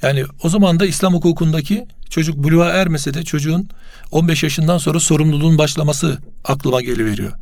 Yani 0.03 0.25
o 0.43 0.49
zaman 0.49 0.81
da 0.81 0.87
İslam 0.87 1.15
hukukundaki 1.15 1.87
çocuk 2.15 2.37
buluğa 2.37 2.69
ermese 2.69 3.15
de 3.15 3.23
çocuğun 3.23 3.69
15 4.11 4.43
yaşından 4.43 4.79
sonra 4.79 5.01
sorumluluğun 5.01 5.59
başlaması 5.59 6.19
aklıma 6.45 6.83
geliveriyor. 6.83 7.33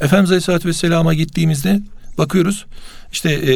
Efendimiz 0.00 0.30
Aleyhisselatü 0.30 0.68
Vesselam'a 0.68 1.14
gittiğimizde 1.14 1.80
bakıyoruz 2.18 2.66
işte 3.12 3.30
e, 3.32 3.52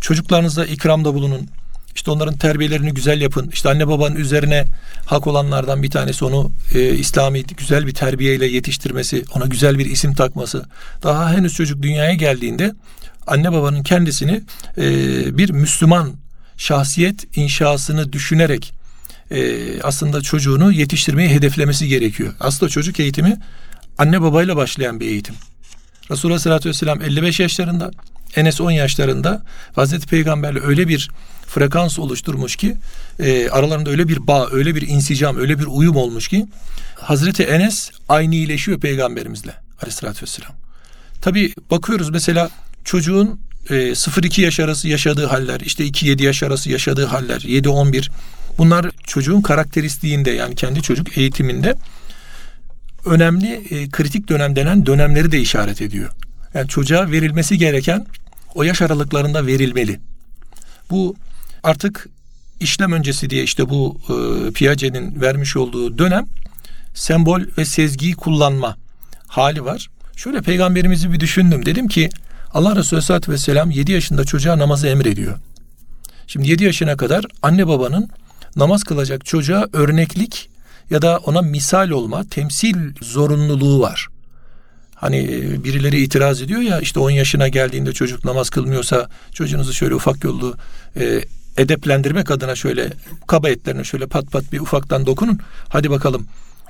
çocuklarınızla 0.00 0.66
ikramda 0.66 1.14
bulunun. 1.14 1.48
İşte 1.94 2.10
onların 2.10 2.36
terbiyelerini 2.36 2.94
güzel 2.94 3.20
yapın. 3.20 3.50
İşte 3.52 3.68
anne 3.68 3.88
babanın 3.88 4.16
üzerine 4.16 4.64
hak 5.06 5.26
olanlardan 5.26 5.82
bir 5.82 5.90
tanesi 5.90 6.24
onu 6.24 6.52
e, 6.74 6.94
İslami 6.94 7.42
güzel 7.42 7.86
bir 7.86 7.94
terbiyeyle 7.94 8.46
yetiştirmesi, 8.46 9.24
ona 9.34 9.46
güzel 9.46 9.78
bir 9.78 9.86
isim 9.86 10.14
takması. 10.14 10.64
Daha 11.02 11.32
henüz 11.32 11.54
çocuk 11.54 11.82
dünyaya 11.82 12.14
geldiğinde 12.14 12.72
anne 13.26 13.52
babanın 13.52 13.82
kendisini 13.82 14.42
e, 14.78 14.88
bir 15.38 15.50
Müslüman 15.50 16.12
şahsiyet 16.56 17.36
inşasını 17.36 18.12
düşünerek 18.12 18.79
e, 19.30 19.82
aslında 19.82 20.20
çocuğunu 20.22 20.72
yetiştirmeyi 20.72 21.28
hedeflemesi 21.28 21.88
gerekiyor. 21.88 22.34
Aslında 22.40 22.70
çocuk 22.70 23.00
eğitimi 23.00 23.36
anne 23.98 24.22
babayla 24.22 24.56
başlayan 24.56 25.00
bir 25.00 25.06
eğitim. 25.06 25.34
Resulullah 26.10 26.38
sallallahu 26.38 26.60
aleyhi 26.60 26.74
ve 26.74 26.78
sellem 26.78 27.02
55 27.02 27.40
yaşlarında, 27.40 27.90
Enes 28.36 28.60
10 28.60 28.70
yaşlarında 28.70 29.42
Hazreti 29.74 30.06
Peygamberle 30.06 30.60
öyle 30.60 30.88
bir 30.88 31.10
frekans 31.46 31.98
oluşturmuş 31.98 32.56
ki 32.56 32.76
e, 33.20 33.48
aralarında 33.48 33.90
öyle 33.90 34.08
bir 34.08 34.26
bağ, 34.26 34.48
öyle 34.50 34.74
bir 34.74 34.88
insicam, 34.88 35.36
öyle 35.36 35.58
bir 35.58 35.66
uyum 35.66 35.96
olmuş 35.96 36.28
ki 36.28 36.46
Hazreti 36.94 37.42
Enes 37.42 37.90
aynı 38.08 38.34
iyileşiyor 38.34 38.80
peygamberimizle 38.80 39.54
aleyhissalatü 39.78 40.22
vesselam. 40.22 40.52
Tabi 41.20 41.54
bakıyoruz 41.70 42.10
mesela 42.10 42.50
çocuğun 42.84 43.40
e, 43.70 43.74
0-2 43.74 44.40
yaş 44.40 44.60
arası 44.60 44.88
yaşadığı 44.88 45.26
haller, 45.26 45.60
işte 45.60 45.86
2-7 45.86 46.22
yaş 46.22 46.42
arası 46.42 46.70
yaşadığı 46.70 47.06
haller, 47.06 47.40
7-11 47.40 48.10
bunlar 48.58 48.90
çocuğun 49.06 49.40
karakteristiğinde 49.40 50.30
yani 50.30 50.54
kendi 50.54 50.82
çocuk 50.82 51.18
eğitiminde 51.18 51.74
önemli 53.04 53.52
e, 53.70 53.88
kritik 53.88 54.28
dönem 54.28 54.56
denen 54.56 54.86
dönemleri 54.86 55.32
de 55.32 55.40
işaret 55.40 55.82
ediyor. 55.82 56.10
Yani 56.54 56.68
çocuğa 56.68 57.10
verilmesi 57.10 57.58
gereken 57.58 58.06
o 58.54 58.62
yaş 58.62 58.82
aralıklarında 58.82 59.46
verilmeli. 59.46 60.00
Bu 60.90 61.16
artık 61.62 62.08
işlem 62.60 62.92
öncesi 62.92 63.30
diye 63.30 63.42
işte 63.42 63.68
bu 63.68 64.00
e, 64.08 64.52
Piaget'in 64.52 65.20
vermiş 65.20 65.56
olduğu 65.56 65.98
dönem 65.98 66.26
sembol 66.94 67.40
ve 67.58 67.64
sezgiyi 67.64 68.14
kullanma 68.14 68.76
hali 69.26 69.64
var. 69.64 69.88
Şöyle 70.16 70.42
peygamberimizi 70.42 71.12
bir 71.12 71.20
düşündüm. 71.20 71.66
Dedim 71.66 71.88
ki 71.88 72.10
Allah 72.54 72.76
Resulü 72.76 72.96
Aleyhisselatü 72.96 73.32
Vesselam 73.32 73.70
7 73.70 73.92
yaşında 73.92 74.24
çocuğa 74.24 74.58
namazı 74.58 74.88
emrediyor. 74.88 75.38
Şimdi 76.26 76.50
7 76.50 76.64
yaşına 76.64 76.96
kadar 76.96 77.24
anne 77.42 77.68
babanın 77.68 78.10
namaz 78.56 78.84
kılacak 78.84 79.26
çocuğa 79.26 79.68
örneklik 79.72 80.50
ya 80.90 81.02
da 81.02 81.18
ona 81.18 81.42
misal 81.42 81.90
olma, 81.90 82.24
temsil 82.24 82.76
zorunluluğu 83.02 83.80
var. 83.80 84.08
Hani 84.94 85.18
e, 85.18 85.64
birileri 85.64 86.00
itiraz 86.00 86.42
ediyor 86.42 86.60
ya 86.60 86.80
işte 86.80 87.00
10 87.00 87.10
yaşına 87.10 87.48
geldiğinde 87.48 87.92
çocuk 87.92 88.24
namaz 88.24 88.50
kılmıyorsa 88.50 89.08
çocuğunuzu 89.32 89.72
şöyle 89.72 89.94
ufak 89.94 90.24
yollu 90.24 90.56
e, 90.96 91.20
edeplendirmek 91.56 92.30
adına 92.30 92.54
şöyle 92.54 92.92
kaba 93.26 93.48
etlerine 93.48 93.84
şöyle 93.84 94.06
pat 94.06 94.32
pat 94.32 94.52
bir 94.52 94.60
ufaktan 94.60 95.06
dokunun. 95.06 95.38
Hadi 95.68 95.90
bakalım 95.90 96.26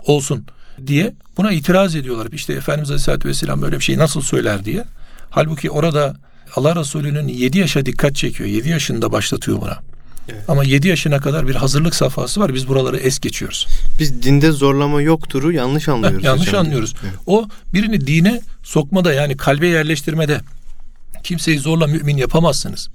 olsun 0.06 0.46
diye 0.87 1.14
buna 1.37 1.52
itiraz 1.52 1.94
ediyorlar. 1.94 2.28
İşte 2.32 2.52
Efendimiz 2.52 2.90
Aleyhisselatü 2.90 3.28
Vesselam 3.28 3.62
böyle 3.62 3.78
bir 3.78 3.84
şey 3.84 3.99
nasıl 3.99 4.20
söyler 4.20 4.64
diye. 4.64 4.84
Halbuki 5.30 5.70
orada 5.70 6.16
Allah 6.56 6.76
Resulü'nün 6.76 7.28
7 7.28 7.58
yaşa 7.58 7.87
dikkat 7.87 8.16
çekiyor. 8.16 8.49
7 8.49 8.68
yaşında 8.68 9.12
başlatıyor 9.12 9.60
buna. 9.60 9.89
Evet. 10.29 10.45
Ama 10.49 10.65
7 10.65 10.89
yaşına 10.89 11.21
kadar 11.21 11.49
bir 11.49 11.55
hazırlık 11.55 11.95
safhası 11.95 12.41
var. 12.41 12.55
Biz 12.55 12.69
buraları 12.69 12.97
es 12.97 13.19
geçiyoruz. 13.19 13.67
Biz 13.99 14.23
dinde 14.23 14.53
zorlama 14.53 15.03
yoktur'u 15.03 15.53
yanlış 15.53 15.89
anlıyoruz. 15.89 16.19
Heh, 16.19 16.25
yanlış 16.25 16.49
hocam. 16.49 16.67
anlıyoruz. 16.67 16.95
Evet. 17.03 17.15
O 17.27 17.49
birini 17.75 18.07
dine 18.07 18.41
sokmada 18.62 19.12
yani 19.12 19.37
kalbe 19.37 19.67
yerleştirmede 19.67 20.41
kimseyi 21.23 21.59
zorla 21.59 21.87
mümin 21.87 22.17
yapamazsınız. 22.17 22.89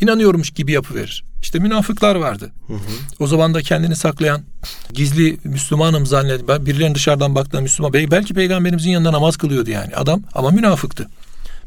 İnanıyormuş 0.00 0.50
gibi 0.50 0.72
yapıverir. 0.72 1.24
İşte 1.42 1.58
münafıklar 1.58 2.14
vardı. 2.14 2.50
Hı 2.66 2.72
hı. 2.72 2.78
O 3.18 3.26
zaman 3.26 3.54
da 3.54 3.62
kendini 3.62 3.96
saklayan, 3.96 4.42
gizli 4.92 5.38
Müslümanım 5.44 6.06
zanneden, 6.06 6.66
birilerinin 6.66 6.94
dışarıdan 6.94 7.34
baktığı 7.34 7.62
Müslüman, 7.62 7.92
belki 7.92 8.34
peygamberimizin 8.34 8.90
yanında 8.90 9.12
namaz 9.12 9.36
kılıyordu 9.36 9.70
yani 9.70 9.96
adam 9.96 10.22
ama 10.34 10.50
münafıktı. 10.50 11.08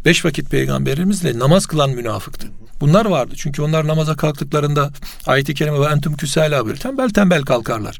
Beş 0.06 0.26
vakit 0.26 0.50
peygamberimizle 0.50 1.40
namaz 1.40 1.66
kılan 1.66 1.90
münafıktı. 1.90 2.48
Bunlar 2.80 3.06
vardı. 3.06 3.34
Çünkü 3.38 3.62
onlar 3.62 3.88
namaza 3.88 4.16
kalktıklarında 4.16 4.92
ayet-i 5.26 5.54
kerime 5.54 5.80
ve 5.80 5.86
entüm 5.86 6.18
küsâlâ 6.18 6.66
böyle 6.66 6.80
tembel 6.80 7.10
tembel 7.10 7.42
kalkarlar. 7.42 8.00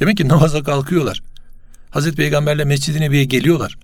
Demek 0.00 0.16
ki 0.16 0.28
namaza 0.28 0.62
kalkıyorlar. 0.62 1.22
Hazreti 1.90 2.16
Peygamberle 2.16 2.64
Mescid-i 2.64 3.00
Nebi'ye 3.00 3.24
geliyorlar. 3.24 3.78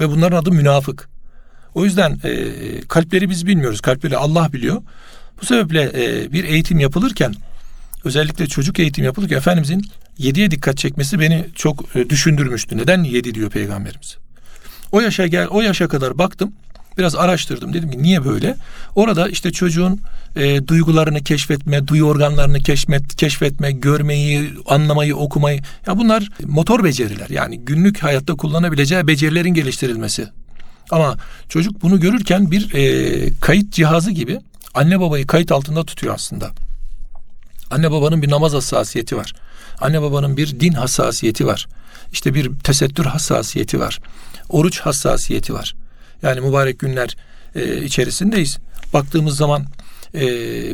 Ve 0.00 0.08
bunların 0.08 0.36
adı 0.36 0.52
münafık. 0.52 1.08
O 1.74 1.84
yüzden 1.84 2.18
e, 2.24 2.30
kalpleri 2.88 3.30
biz 3.30 3.46
bilmiyoruz. 3.46 3.80
Kalpleri 3.80 4.16
Allah 4.16 4.52
biliyor. 4.52 4.82
Bu 5.40 5.46
sebeple 5.46 5.92
e, 5.94 6.32
bir 6.32 6.44
eğitim 6.44 6.78
yapılırken 6.78 7.34
özellikle 8.04 8.46
çocuk 8.46 8.78
eğitim 8.78 9.04
yapılırken 9.04 9.36
Efendimizin 9.36 9.86
yediye 10.18 10.50
dikkat 10.50 10.78
çekmesi 10.78 11.20
beni 11.20 11.46
çok 11.54 11.96
e, 11.96 12.10
düşündürmüştü. 12.10 12.76
Neden 12.76 13.04
yedi 13.04 13.34
diyor 13.34 13.50
Peygamberimiz? 13.50 14.16
O 14.92 15.00
yaşa 15.00 15.26
gel, 15.26 15.46
o 15.46 15.60
yaşa 15.60 15.88
kadar 15.88 16.18
baktım. 16.18 16.52
Biraz 16.98 17.14
araştırdım. 17.14 17.74
Dedim 17.74 17.90
ki 17.90 18.02
niye 18.02 18.24
böyle? 18.24 18.56
Orada 18.94 19.28
işte 19.28 19.52
çocuğun 19.52 20.00
e, 20.36 20.66
duygularını 20.66 21.24
keşfetme, 21.24 21.88
duyu 21.88 22.04
organlarını 22.04 22.58
keşfet, 22.58 23.16
keşfetme, 23.16 23.72
görmeyi, 23.72 24.50
anlamayı, 24.66 25.16
okumayı. 25.16 25.60
Ya 25.86 25.98
bunlar 25.98 26.28
motor 26.44 26.84
beceriler. 26.84 27.28
Yani 27.28 27.60
günlük 27.60 28.02
hayatta 28.02 28.34
kullanabileceği 28.34 29.06
becerilerin 29.06 29.54
geliştirilmesi. 29.54 30.28
Ama 30.90 31.16
çocuk 31.48 31.82
bunu 31.82 32.00
görürken 32.00 32.50
bir 32.50 32.74
e, 32.74 33.32
kayıt 33.40 33.72
cihazı 33.72 34.10
gibi 34.10 34.40
anne 34.74 35.00
babayı 35.00 35.26
kayıt 35.26 35.52
altında 35.52 35.84
tutuyor 35.84 36.14
aslında. 36.14 36.50
Anne 37.70 37.90
babanın 37.90 38.22
bir 38.22 38.30
namaz 38.30 38.52
hassasiyeti 38.52 39.16
var. 39.16 39.32
Anne 39.80 40.02
babanın 40.02 40.36
bir 40.36 40.60
din 40.60 40.72
hassasiyeti 40.72 41.46
var. 41.46 41.66
İşte 42.12 42.34
bir 42.34 42.58
tesettür 42.58 43.04
hassasiyeti 43.04 43.80
var. 43.80 43.98
Oruç 44.48 44.80
hassasiyeti 44.80 45.54
var. 45.54 45.74
Yani 46.22 46.40
mübarek 46.40 46.78
günler 46.78 47.16
e, 47.54 47.84
içerisindeyiz. 47.84 48.58
Baktığımız 48.92 49.36
zaman 49.36 49.66
e, 50.14 50.22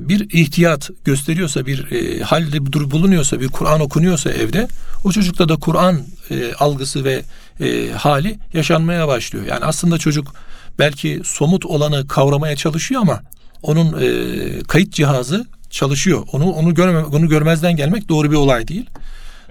bir 0.09 0.31
ihtiyat 0.33 0.91
gösteriyorsa, 1.05 1.67
bir 1.67 1.93
e, 1.93 2.23
halde 2.23 2.91
bulunuyorsa, 2.91 3.41
bir 3.41 3.49
Kur'an 3.49 3.81
okunuyorsa 3.81 4.31
evde, 4.31 4.69
o 5.05 5.13
çocukta 5.13 5.49
da 5.49 5.57
Kur'an 5.57 6.03
e, 6.31 6.55
algısı 6.55 7.05
ve 7.05 7.23
e, 7.61 7.91
hali 7.91 8.39
yaşanmaya 8.53 9.09
başlıyor. 9.09 9.47
Yani 9.47 9.65
aslında 9.65 9.99
çocuk 9.99 10.35
belki 10.79 11.21
somut 11.25 11.67
olanı 11.67 12.09
kavramaya 12.09 12.57
çalışıyor 12.57 13.01
ama 13.01 13.23
onun 13.63 14.03
e, 14.03 14.63
kayıt 14.63 14.93
cihazı 14.93 15.47
çalışıyor. 15.71 16.27
Onu 16.33 16.51
onu 16.51 16.75
görme, 16.75 17.05
onu 17.05 17.29
görmezden 17.29 17.77
gelmek 17.77 18.09
doğru 18.09 18.31
bir 18.31 18.37
olay 18.37 18.69
değil. 18.69 18.87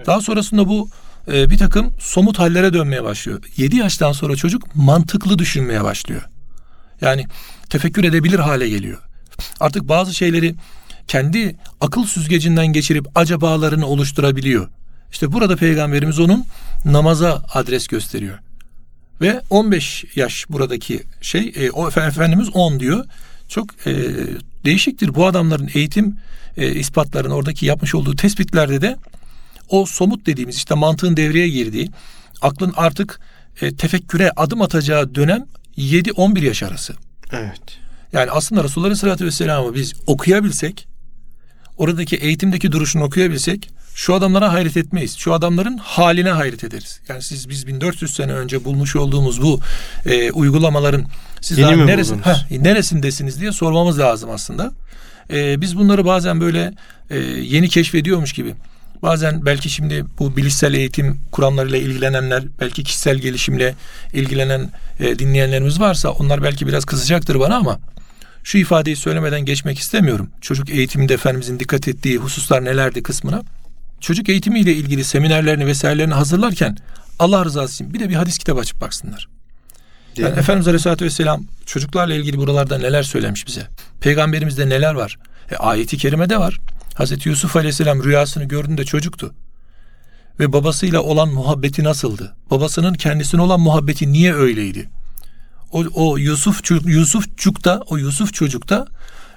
Daha 0.06 0.20
sonrasında 0.20 0.68
bu 0.68 0.88
e, 1.32 1.50
bir 1.50 1.58
takım 1.58 1.94
somut 2.00 2.38
hallere 2.38 2.72
dönmeye 2.72 3.04
başlıyor. 3.04 3.42
7 3.56 3.76
yaştan 3.76 4.12
sonra 4.12 4.36
çocuk 4.36 4.76
mantıklı 4.76 5.38
düşünmeye 5.38 5.84
başlıyor. 5.84 6.22
Yani 7.00 7.26
tefekkür 7.70 8.04
edebilir 8.04 8.38
hale 8.38 8.68
geliyor. 8.68 8.98
Artık 9.60 9.88
bazı 9.88 10.14
şeyleri 10.14 10.54
kendi 11.08 11.56
akıl 11.80 12.04
süzgecinden 12.04 12.66
geçirip 12.66 13.06
acabalarını 13.14 13.86
oluşturabiliyor. 13.86 14.68
İşte 15.12 15.32
burada 15.32 15.56
peygamberimiz 15.56 16.18
onun 16.18 16.44
namaza 16.84 17.42
adres 17.54 17.86
gösteriyor. 17.86 18.38
Ve 19.20 19.40
15 19.50 20.04
yaş 20.14 20.46
buradaki 20.48 21.02
şey 21.20 21.52
e, 21.56 21.70
o 21.70 21.88
Efendimiz 21.88 22.48
10 22.54 22.80
diyor. 22.80 23.04
Çok 23.48 23.86
e, 23.86 23.94
değişiktir. 24.64 25.14
Bu 25.14 25.26
adamların 25.26 25.70
eğitim 25.74 26.16
e, 26.56 26.74
ispatlarının 26.74 27.34
oradaki 27.34 27.66
yapmış 27.66 27.94
olduğu 27.94 28.16
tespitlerde 28.16 28.80
de 28.80 28.96
o 29.68 29.86
somut 29.86 30.26
dediğimiz 30.26 30.56
işte 30.56 30.74
mantığın 30.74 31.16
devreye 31.16 31.48
girdiği, 31.48 31.90
aklın 32.42 32.72
artık 32.76 33.20
e, 33.60 33.76
tefekküre 33.76 34.30
adım 34.36 34.62
atacağı 34.62 35.14
dönem 35.14 35.46
7-11 35.76 36.44
yaş 36.44 36.62
arası. 36.62 36.94
Evet. 37.32 37.60
Yani 38.12 38.30
aslında 38.30 38.64
Resulullah 38.64 38.86
Aleyhisselatü 38.86 39.24
Vesselam'ı 39.24 39.74
biz 39.74 39.94
okuyabilsek, 40.06 40.88
oradaki 41.76 42.16
eğitimdeki 42.16 42.72
duruşunu 42.72 43.04
okuyabilsek, 43.04 43.70
şu 43.98 44.14
adamlara 44.14 44.52
hayret 44.52 44.76
etmeyiz. 44.76 45.16
Şu 45.16 45.34
adamların 45.34 45.76
haline 45.76 46.30
hayret 46.30 46.64
ederiz. 46.64 47.00
Yani 47.08 47.22
siz 47.22 47.48
biz 47.48 47.66
1400 47.66 48.14
sene 48.14 48.32
önce 48.32 48.64
bulmuş 48.64 48.96
olduğumuz 48.96 49.42
bu 49.42 49.60
e, 50.06 50.30
uygulamaların 50.30 51.06
siz 51.40 51.58
Yeni 51.58 51.68
daha 51.68 51.84
neresi, 51.84 52.14
heh, 52.14 52.50
neresindesiniz 52.50 53.40
diye 53.40 53.52
sormamız 53.52 53.98
lazım 53.98 54.30
aslında. 54.30 54.72
E, 55.30 55.60
biz 55.60 55.76
bunları 55.76 56.04
bazen 56.04 56.40
böyle 56.40 56.74
e, 57.10 57.18
yeni 57.18 57.68
keşfediyormuş 57.68 58.32
gibi. 58.32 58.54
Bazen 59.02 59.46
belki 59.46 59.70
şimdi 59.70 60.04
bu 60.18 60.36
bilişsel 60.36 60.74
eğitim 60.74 61.20
kuramlarıyla 61.32 61.78
ilgilenenler, 61.78 62.44
belki 62.60 62.84
kişisel 62.84 63.18
gelişimle 63.18 63.74
ilgilenen 64.12 64.70
e, 65.00 65.18
dinleyenlerimiz 65.18 65.80
varsa 65.80 66.10
onlar 66.10 66.42
belki 66.42 66.66
biraz 66.66 66.84
kızacaktır 66.84 67.40
bana 67.40 67.56
ama 67.56 67.78
şu 68.44 68.58
ifadeyi 68.58 68.96
söylemeden 68.96 69.44
geçmek 69.44 69.78
istemiyorum. 69.78 70.30
Çocuk 70.40 70.70
eğitiminde 70.70 71.14
Efendimizin 71.14 71.60
dikkat 71.60 71.88
ettiği 71.88 72.18
hususlar 72.18 72.64
nelerdi 72.64 73.02
kısmına. 73.02 73.42
Çocuk 74.00 74.28
eğitimiyle 74.28 74.72
ilgili 74.72 75.04
seminerlerini 75.04 75.66
vesairelerini 75.66 76.14
hazırlarken 76.14 76.76
Allah 77.18 77.44
rızası 77.44 77.74
için 77.74 77.94
bir 77.94 78.00
de 78.00 78.08
bir 78.08 78.14
hadis 78.14 78.38
kitabı 78.38 78.60
açıp 78.60 78.80
baksınlar. 78.80 79.28
Yani 80.16 80.34
mi? 80.34 80.38
Efendimiz 80.38 80.68
Aleyhisselatü 80.68 81.04
Vesselam 81.04 81.44
çocuklarla 81.66 82.14
ilgili 82.14 82.36
buralarda 82.36 82.78
neler 82.78 83.02
söylemiş 83.02 83.46
bize. 83.46 83.66
Peygamberimizde 84.00 84.68
neler 84.68 84.94
var. 84.94 85.18
E, 85.50 85.56
ayeti 85.56 85.96
kerimede 85.96 86.38
var. 86.38 86.58
Hazreti 86.98 87.28
Yusuf 87.28 87.56
Aleyhisselam 87.56 88.04
rüyasını 88.04 88.44
gördüğünde 88.44 88.84
çocuktu. 88.84 89.34
Ve 90.40 90.52
babasıyla 90.52 91.00
olan 91.02 91.28
muhabbeti 91.28 91.84
nasıldı? 91.84 92.36
Babasının 92.50 92.94
kendisine 92.94 93.40
olan 93.40 93.60
muhabbeti 93.60 94.12
niye 94.12 94.34
öyleydi? 94.34 94.88
O, 95.72 95.84
o 95.94 96.18
Yusuf 96.18 96.70
Yusufçukta, 96.86 97.80
o 97.86 97.96
Yusuf 97.96 98.34
çocukta 98.34 98.86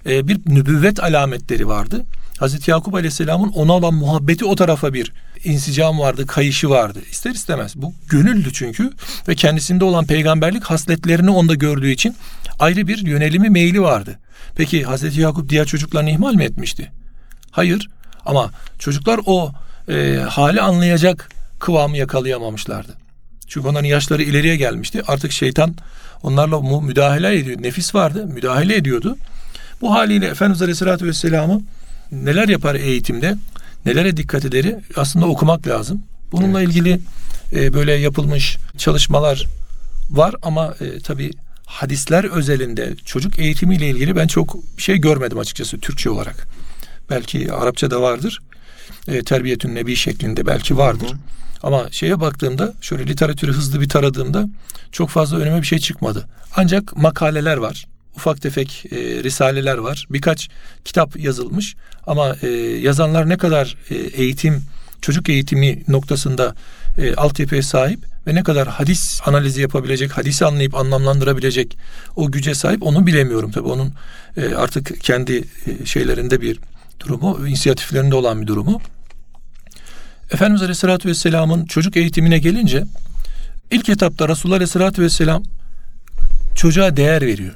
e, 0.05 0.27
bir 0.27 0.39
nübüvvet 0.45 1.03
alametleri 1.03 1.67
vardı. 1.67 2.05
Hazreti 2.39 2.71
Yakup 2.71 2.95
Aleyhisselam'ın 2.95 3.49
ona 3.49 3.73
olan 3.73 3.93
muhabbeti 3.93 4.45
o 4.45 4.55
tarafa 4.55 4.93
bir 4.93 5.13
insicam 5.43 5.99
vardı, 5.99 6.27
kayışı 6.27 6.69
vardı. 6.69 6.99
İster 7.11 7.31
istemez. 7.31 7.73
Bu 7.75 7.93
gönüldü 8.09 8.49
çünkü 8.53 8.91
ve 9.27 9.35
kendisinde 9.35 9.83
olan 9.83 10.05
peygamberlik 10.05 10.63
hasletlerini 10.63 11.29
onda 11.29 11.55
gördüğü 11.55 11.91
için 11.91 12.15
ayrı 12.59 12.87
bir 12.87 13.05
yönelimi 13.05 13.49
meyli 13.49 13.81
vardı. 13.81 14.19
Peki 14.55 14.83
Hazreti 14.83 15.21
Yakup 15.21 15.49
diğer 15.49 15.65
çocuklarını 15.65 16.09
ihmal 16.09 16.33
mi 16.33 16.43
etmişti? 16.43 16.91
Hayır. 17.51 17.89
Ama 18.25 18.51
çocuklar 18.79 19.19
o 19.25 19.51
e, 19.89 20.25
hali 20.29 20.61
anlayacak 20.61 21.29
kıvamı 21.59 21.97
yakalayamamışlardı. 21.97 22.95
Çünkü 23.47 23.67
onların 23.67 23.87
yaşları 23.87 24.23
ileriye 24.23 24.55
gelmişti. 24.55 25.01
Artık 25.07 25.31
şeytan 25.31 25.75
onlarla 26.23 26.81
müdahale 26.81 27.39
ediyor. 27.39 27.61
Nefis 27.61 27.95
vardı, 27.95 28.27
müdahale 28.27 28.75
ediyordu. 28.75 29.17
Bu 29.81 29.93
haliyle 29.93 30.27
Efendimiz 30.27 30.61
Aleyhisselatü 30.61 31.05
Vesselam'ı 31.05 31.61
neler 32.11 32.47
yapar 32.47 32.75
eğitimde, 32.75 33.35
nelere 33.85 34.17
dikkat 34.17 34.45
ederi 34.45 34.79
aslında 34.95 35.25
okumak 35.25 35.67
lazım. 35.67 36.03
Bununla 36.31 36.61
ilgili 36.61 36.99
e, 37.53 37.73
böyle 37.73 37.93
yapılmış 37.93 38.57
çalışmalar 38.77 39.45
var 40.09 40.35
ama 40.41 40.75
e, 40.81 40.99
tabi 40.99 41.31
hadisler 41.65 42.23
özelinde 42.23 42.95
çocuk 43.05 43.39
eğitimiyle 43.39 43.89
ilgili 43.89 44.15
ben 44.15 44.27
çok 44.27 44.55
şey 44.77 44.97
görmedim 44.97 45.39
açıkçası 45.39 45.79
Türkçe 45.79 46.09
olarak. 46.09 46.47
Belki 47.11 47.53
Arapçada 47.53 48.01
vardır. 48.01 48.41
E, 49.07 49.23
terbiyetün 49.23 49.75
nebi 49.75 49.95
şeklinde 49.95 50.45
belki 50.45 50.77
vardır. 50.77 51.09
Hı. 51.09 51.17
Ama 51.63 51.87
şeye 51.91 52.19
baktığımda 52.19 52.73
şöyle 52.81 53.07
literatürü 53.07 53.53
hızlı 53.53 53.81
bir 53.81 53.89
taradığımda 53.89 54.49
çok 54.91 55.09
fazla 55.09 55.37
önüme 55.37 55.61
bir 55.61 55.67
şey 55.67 55.79
çıkmadı. 55.79 56.27
Ancak 56.55 56.97
makaleler 56.97 57.57
var. 57.57 57.85
Ufak 58.15 58.41
tefek 58.41 58.85
e, 58.91 58.97
risaleler 59.23 59.77
var. 59.77 60.07
Birkaç 60.09 60.49
kitap 60.85 61.19
yazılmış 61.19 61.75
ama 62.07 62.35
e, 62.41 62.47
yazanlar 62.81 63.29
ne 63.29 63.37
kadar 63.37 63.75
e, 63.89 63.95
eğitim, 63.95 64.63
çocuk 65.01 65.29
eğitimi 65.29 65.83
noktasında 65.87 66.55
e, 66.97 67.15
altyapıya 67.15 67.63
sahip 67.63 67.99
ve 68.27 68.35
ne 68.35 68.43
kadar 68.43 68.67
hadis 68.67 69.21
analizi 69.25 69.61
yapabilecek, 69.61 70.11
hadisi 70.11 70.45
anlayıp 70.45 70.75
anlamlandırabilecek 70.75 71.77
o 72.15 72.31
güce 72.31 72.55
sahip 72.55 72.83
onu 72.83 73.07
bilemiyorum 73.07 73.51
tabii. 73.51 73.67
Onun 73.67 73.93
e, 74.37 74.55
artık 74.55 75.01
kendi 75.01 75.37
e, 75.37 75.85
şeylerinde 75.85 76.41
bir 76.41 76.59
durumu, 77.01 77.47
inisiyatiflerinde 77.47 78.15
olan 78.15 78.41
bir 78.41 78.47
durumu. 78.47 78.81
Efendimiz 80.31 80.61
Aleyhisselatü 80.61 81.09
Vesselam'ın 81.09 81.65
çocuk 81.65 81.97
eğitimine 81.97 82.37
gelince 82.37 82.83
ilk 83.71 83.89
etapta 83.89 84.29
Resulullah 84.29 84.55
Aleyhisselatü 84.55 85.01
Vesselam 85.01 85.43
çocuğa 86.55 86.97
değer 86.97 87.21
veriyor. 87.21 87.55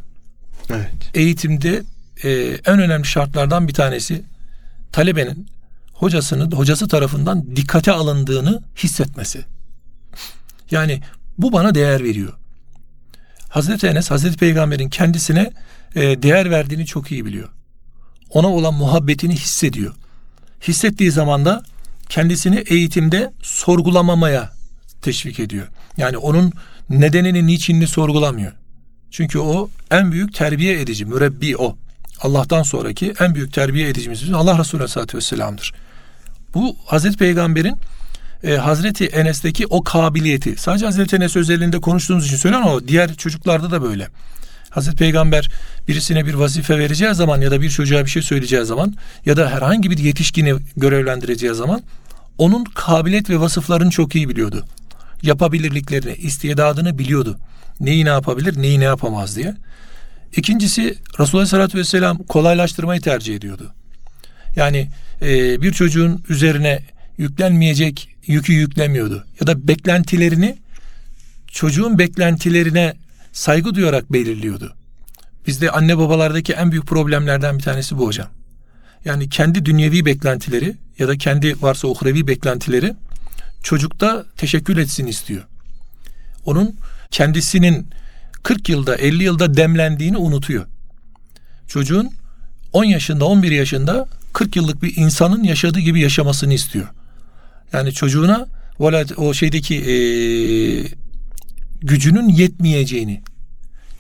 Evet. 0.70 0.92
Eğitimde 1.14 1.84
e, 2.24 2.30
en 2.66 2.80
önemli 2.80 3.06
şartlardan 3.06 3.68
bir 3.68 3.74
tanesi 3.74 4.22
talebenin 4.92 5.48
hocasının 5.94 6.52
hocası 6.52 6.88
tarafından 6.88 7.56
dikkate 7.56 7.92
alındığını 7.92 8.62
hissetmesi. 8.78 9.46
Yani 10.72 11.02
bu 11.38 11.54
bana 11.54 11.76
değer 11.76 12.04
veriyor. 12.04 12.34
Hazreti 13.50 13.88
Enes 13.88 14.12
Hazreti 14.12 14.38
Peygamber'in 14.38 14.90
kendisine 14.90 15.52
e, 15.96 16.02
değer 16.02 16.52
verdiğini 16.52 16.86
çok 16.86 17.12
iyi 17.12 17.26
biliyor. 17.26 17.50
Ona 18.30 18.48
olan 18.48 18.74
muhabbetini 18.74 19.36
hissediyor. 19.36 19.94
Hissettiği 20.68 21.12
zaman 21.12 21.46
da 21.46 21.64
kendisini 22.10 22.56
eğitimde 22.56 23.34
sorgulamamaya 23.42 24.52
teşvik 25.02 25.40
ediyor. 25.40 25.68
Yani 25.98 26.18
onun 26.18 26.54
nedenini, 26.90 27.48
niçinini 27.48 27.88
sorgulamıyor. 27.88 28.52
Çünkü 29.12 29.40
o 29.40 29.70
en 29.92 30.12
büyük 30.12 30.34
terbiye 30.34 30.82
edici, 30.82 31.06
mürebbi 31.06 31.58
o. 31.58 31.78
Allah'tan 32.22 32.64
sonraki 32.64 33.14
en 33.20 33.36
büyük 33.36 33.54
terbiye 33.54 33.90
edicimiz 33.90 34.34
Allah 34.34 34.60
Resulü 34.60 34.82
Aleyhisselatü 34.82 35.18
Vesselam'dır. 35.18 35.74
Bu 36.54 36.76
Hazreti 36.86 37.18
Peygamber'in 37.18 37.78
e, 38.44 38.56
Hazreti 38.56 39.06
Enes'teki 39.06 39.68
o 39.68 39.84
kabiliyeti. 39.84 40.56
Sadece 40.58 40.86
Hazreti 40.86 41.16
Enes 41.16 41.36
özelinde 41.36 41.82
konuştuğumuz 41.82 42.26
için 42.26 42.38
söylüyorum 42.38 42.68
ama 42.68 42.88
diğer 42.88 43.16
çocuklarda 43.16 43.72
da 43.72 43.82
böyle. 43.82 44.08
Hazreti 44.76 44.98
Peygamber 44.98 45.50
birisine 45.88 46.26
bir 46.26 46.34
vazife 46.34 46.80
vereceği 46.80 47.14
zaman 47.14 47.42
ya 47.42 47.52
da 47.52 47.62
bir 47.62 47.70
çocuğa 47.70 48.06
bir 48.06 48.10
şey 48.10 48.22
söyleyeceği 48.22 48.66
zaman 48.66 48.96
ya 49.26 49.38
da 49.38 49.50
herhangi 49.50 49.92
bir 49.92 49.98
yetişkini 49.98 50.56
görevlendireceği 50.78 51.54
zaman 51.54 51.82
onun 52.38 52.64
kabiliyet 52.64 53.30
ve 53.30 53.40
vasıflarını 53.40 53.90
çok 53.90 54.16
iyi 54.16 54.30
biliyordu. 54.30 54.66
Yapabilirliklerini, 55.22 56.14
istidadını 56.14 56.98
biliyordu. 56.98 57.38
Neyi 57.80 58.06
ne 58.06 58.10
yapabilir, 58.10 58.62
neyi 58.62 58.80
ne 58.80 58.84
yapamaz 58.84 59.36
diye. 59.36 59.56
İkincisi 60.36 60.82
Resulullah 61.20 61.34
Aleyhisselatü 61.34 61.78
Vesselam 61.78 62.18
kolaylaştırmayı 62.18 63.02
tercih 63.02 63.36
ediyordu. 63.36 63.74
Yani 64.56 64.90
e, 65.22 65.62
bir 65.62 65.72
çocuğun 65.72 66.24
üzerine 66.30 66.80
yüklenmeyecek 67.18 68.10
yükü 68.28 68.54
yüklemiyordu. 68.54 69.26
Ya 69.42 69.48
da 69.48 69.68
beklentilerini 69.68 70.58
çocuğun 71.48 72.00
beklentilerine 72.00 72.94
saygı 73.36 73.76
duyarak 73.76 74.14
belirliyordu. 74.14 74.76
Bizde 75.48 75.72
anne 75.72 75.98
babalardaki 75.98 76.54
en 76.54 76.72
büyük 76.72 76.88
problemlerden 76.88 77.58
bir 77.58 77.64
tanesi 77.64 77.98
bu 77.98 78.08
hocam. 78.08 78.28
Yani 79.06 79.30
kendi 79.30 79.66
dünyevi 79.66 80.06
beklentileri 80.06 80.78
ya 81.00 81.08
da 81.08 81.18
kendi 81.18 81.62
varsa 81.62 81.88
uhrevi 81.88 82.28
beklentileri 82.28 82.94
çocukta 83.64 84.26
teşekkül 84.38 84.78
etsin 84.78 85.08
istiyor. 85.08 85.44
Onun 86.46 86.76
kendisinin 87.12 87.88
40 88.44 88.70
yılda 88.70 88.96
50 88.96 89.24
yılda 89.24 89.54
demlendiğini 89.58 90.18
unutuyor. 90.18 90.66
Çocuğun 91.68 92.12
10 92.74 92.84
yaşında 92.84 93.26
11 93.26 93.52
yaşında 93.52 94.08
40 94.34 94.56
yıllık 94.56 94.84
bir 94.84 94.98
insanın 94.98 95.44
yaşadığı 95.44 95.80
gibi 95.80 96.00
yaşamasını 96.00 96.54
istiyor. 96.54 96.88
Yani 97.74 97.94
çocuğuna 97.94 98.48
o 99.18 99.34
şeydeki 99.34 99.76
gücünün 101.86 102.30
yetmeyeceğini 102.30 103.22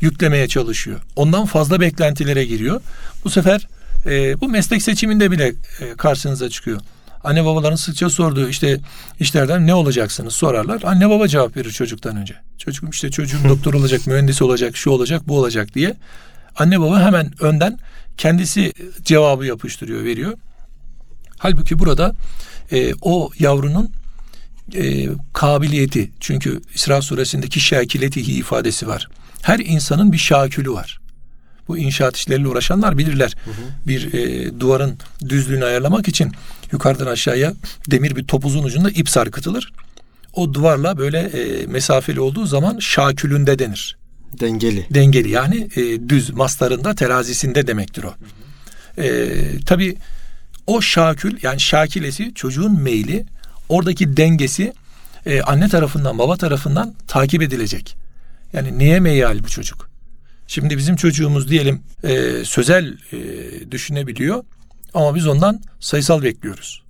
yüklemeye 0.02 0.48
çalışıyor. 0.48 1.00
Ondan 1.15 1.45
fazla 1.45 1.80
beklentilere 1.80 2.45
giriyor. 2.45 2.82
Bu 3.24 3.30
sefer 3.30 3.67
e, 4.06 4.41
bu 4.41 4.50
meslek 4.50 4.82
seçiminde 4.82 5.32
bile 5.32 5.48
e, 5.80 5.93
karşınıza 5.98 6.50
çıkıyor. 6.50 6.82
Anne 7.24 7.45
babaların 7.45 7.76
sıkça 7.76 8.10
sorduğu 8.10 8.50
işte 8.50 8.80
işlerden 9.19 9.67
ne 9.67 9.74
olacaksınız 9.74 10.34
sorarlar. 10.34 10.82
Anne 10.84 11.10
baba 11.10 11.28
cevap 11.28 11.58
verir 11.58 11.71
çocuktan 11.71 12.17
önce. 12.17 12.36
Çocuğum 12.58 12.89
işte 12.91 13.12
çocuğum 13.12 13.50
doktor 13.50 13.74
olacak, 13.74 14.08
mühendis 14.08 14.41
olacak, 14.41 14.78
şu 14.78 14.89
olacak, 14.89 15.28
bu 15.28 15.38
olacak 15.39 15.76
diye. 15.76 15.95
Anne 16.56 16.80
baba 16.80 17.02
hemen 17.02 17.43
önden 17.43 17.80
kendisi 18.17 18.74
cevabı 19.04 19.45
yapıştırıyor, 19.45 20.04
veriyor. 20.04 20.34
Halbuki 21.38 21.80
burada 21.80 22.13
e, 22.71 22.93
o 23.02 23.30
yavrunun 23.39 23.91
e, 24.73 25.08
kabiliyeti 25.34 26.12
çünkü 26.19 26.62
İsra 26.75 27.01
suresindeki 27.01 27.60
şakiletihi 27.60 28.32
ifadesi 28.32 28.88
var. 28.88 29.08
Her 29.41 29.60
insanın 29.60 30.12
bir 30.12 30.17
şakülü 30.17 30.71
var. 30.71 30.99
Bu 31.67 31.78
inşaat 31.78 32.17
işleriyle 32.17 32.47
uğraşanlar 32.47 32.97
bilirler. 32.97 33.36
Hı 33.45 33.51
hı. 33.51 33.88
Bir 33.88 34.13
e, 34.13 34.60
duvarın 34.60 34.97
düzlüğünü 35.30 35.65
ayarlamak 35.65 36.08
için 36.08 36.32
yukarıdan 36.71 37.08
aşağıya 37.08 37.54
demir 37.91 38.15
bir 38.15 38.23
topuzun 38.23 38.63
ucunda 38.63 38.89
ip 38.89 39.10
sarkıtılır. 39.10 39.73
O 40.34 40.54
duvarla 40.54 40.97
böyle 40.97 41.19
e, 41.19 41.65
mesafeli 41.65 42.19
olduğu 42.19 42.45
zaman 42.45 42.80
şakülünde 42.80 43.60
denir. 43.60 43.97
Dengeli. 44.39 44.88
Dengeli 44.93 45.30
yani 45.30 45.69
e, 45.75 46.10
düz 46.10 46.30
mastarında 46.30 46.95
terazisinde 46.95 47.67
demektir 47.67 48.04
o. 48.04 48.08
Hı 48.08 48.13
hı. 49.01 49.06
E, 49.08 49.60
tabii 49.65 49.97
o 50.67 50.82
şakül 50.82 51.38
yani 51.41 51.60
şakilesi 51.60 52.34
çocuğun 52.34 52.82
meyli 52.82 53.25
oradaki 53.69 54.17
dengesi 54.17 54.73
e, 55.25 55.41
anne 55.41 55.69
tarafından 55.69 56.19
baba 56.19 56.38
tarafından 56.38 56.93
takip 57.08 57.41
edilecek. 57.41 57.95
Yani 58.54 58.80
neye 58.80 58.99
meyal 58.99 59.43
bu 59.43 59.47
çocuk? 59.47 59.89
Şimdi 60.47 60.78
bizim 60.78 60.95
çocuğumuz 60.95 61.49
diyelim 61.49 61.82
e, 62.04 62.32
sözel 62.45 62.97
e, 63.12 63.71
düşünebiliyor 63.71 64.43
ama 64.93 65.15
biz 65.15 65.28
ondan 65.28 65.62
sayısal 65.80 66.23
bekliyoruz. 66.23 66.84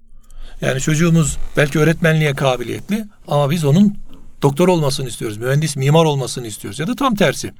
Yani 0.61 0.81
çocuğumuz 0.81 1.37
belki 1.57 1.79
öğretmenliğe 1.79 2.33
kabiliyetli 2.33 3.05
ama 3.27 3.49
biz 3.49 3.65
onun 3.65 3.97
doktor 4.41 4.67
olmasını 4.67 5.07
istiyoruz. 5.07 5.37
Mühendis, 5.37 5.75
mimar 5.75 6.05
olmasını 6.05 6.47
istiyoruz 6.47 6.79
ya 6.79 6.87
da 6.87 6.95
tam 6.95 7.15
tersi. 7.15 7.53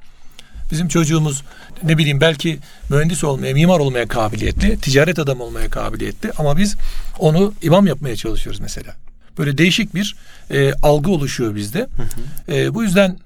Bizim 0.72 0.88
çocuğumuz 0.88 1.44
ne 1.84 1.98
bileyim 1.98 2.22
belki 2.22 2.60
mühendis 2.90 3.24
olmaya, 3.24 3.54
mimar 3.54 3.80
olmaya 3.80 4.08
kabiliyetli, 4.08 4.80
ticaret 4.80 5.20
adamı 5.20 5.44
olmaya 5.44 5.70
kabiliyetli 5.70 6.32
ama 6.38 6.58
biz 6.58 6.76
onu 7.20 7.54
imam 7.62 7.88
yapmaya 7.88 8.16
çalışıyoruz 8.16 8.62
mesela. 8.62 8.96
Böyle 9.38 9.58
değişik 9.58 9.96
bir 9.96 10.16
e, 10.52 10.74
algı 10.74 11.12
oluşuyor 11.12 11.56
bizde. 11.56 11.80
Hı 11.80 12.04
hı. 12.52 12.56
E, 12.56 12.74
bu 12.74 12.84
yüzden 12.84 13.20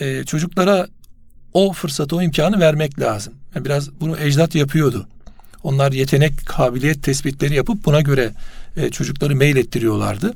e, 0.00 0.24
çocuklara 0.24 0.86
o 1.52 1.72
fırsatı, 1.72 2.16
o 2.16 2.22
imkanı 2.22 2.60
vermek 2.60 3.00
lazım. 3.00 3.34
Yani 3.54 3.64
biraz 3.64 4.00
bunu 4.00 4.18
ecdat 4.18 4.54
yapıyordu. 4.54 5.08
Onlar 5.62 5.92
yetenek, 5.92 6.46
kabiliyet 6.46 7.02
tespitleri 7.02 7.54
yapıp 7.54 7.84
buna 7.84 8.00
göre 8.00 8.30
e, 8.76 8.90
çocukları 8.90 9.36
meylettiriyorlardı. 9.36 10.34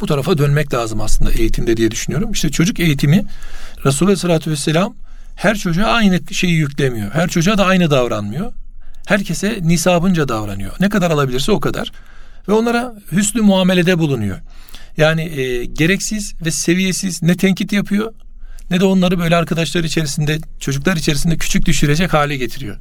Bu 0.00 0.06
tarafa 0.06 0.38
dönmek 0.38 0.74
lazım 0.74 1.00
aslında 1.00 1.32
eğitimde 1.32 1.76
diye 1.76 1.90
düşünüyorum. 1.90 2.32
İşte 2.32 2.50
çocuk 2.50 2.80
eğitimi 2.80 3.24
Resulullah 3.84 4.10
Aleyhisselatü 4.10 4.50
Vesselam 4.50 4.94
her 5.36 5.56
çocuğa 5.56 5.86
aynı 5.86 6.20
şeyi 6.32 6.54
yüklemiyor. 6.54 7.10
Her 7.10 7.28
çocuğa 7.28 7.58
da 7.58 7.66
aynı 7.66 7.90
davranmıyor. 7.90 8.52
Herkese 9.06 9.58
nisabınca 9.62 10.28
davranıyor. 10.28 10.72
Ne 10.80 10.88
kadar 10.88 11.10
alabilirse 11.10 11.52
o 11.52 11.60
kadar. 11.60 11.92
Ve 12.48 12.52
onlara 12.52 12.94
hüsnü 13.12 13.40
muamelede 13.40 13.98
bulunuyor. 13.98 14.38
Yani 14.96 15.22
e, 15.22 15.64
gereksiz 15.64 16.34
ve 16.44 16.50
seviyesiz 16.50 17.22
ne 17.22 17.36
tenkit 17.36 17.72
yapıyor 17.72 18.12
ne 18.70 18.80
de 18.80 18.84
onları 18.84 19.18
böyle 19.18 19.36
arkadaşlar 19.36 19.84
içerisinde, 19.84 20.38
çocuklar 20.60 20.96
içerisinde 20.96 21.36
küçük 21.36 21.66
düşürecek 21.66 22.12
hale 22.12 22.36
getiriyor. 22.36 22.76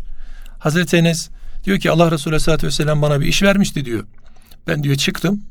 Hazreti 0.60 0.98
Enes 0.98 1.30
diyor 1.64 1.80
ki 1.80 1.92
Allah 1.92 2.12
Resulü 2.12 2.32
Aleyhisselatü 2.34 2.68
Vesselam 2.68 3.02
bana 3.02 3.22
bir 3.22 3.26
iş 3.26 3.44
vermişti 3.44 3.86
diyor. 3.86 4.04
Ben 4.68 4.84
diyor 4.84 4.96
çıktım. 4.96 5.42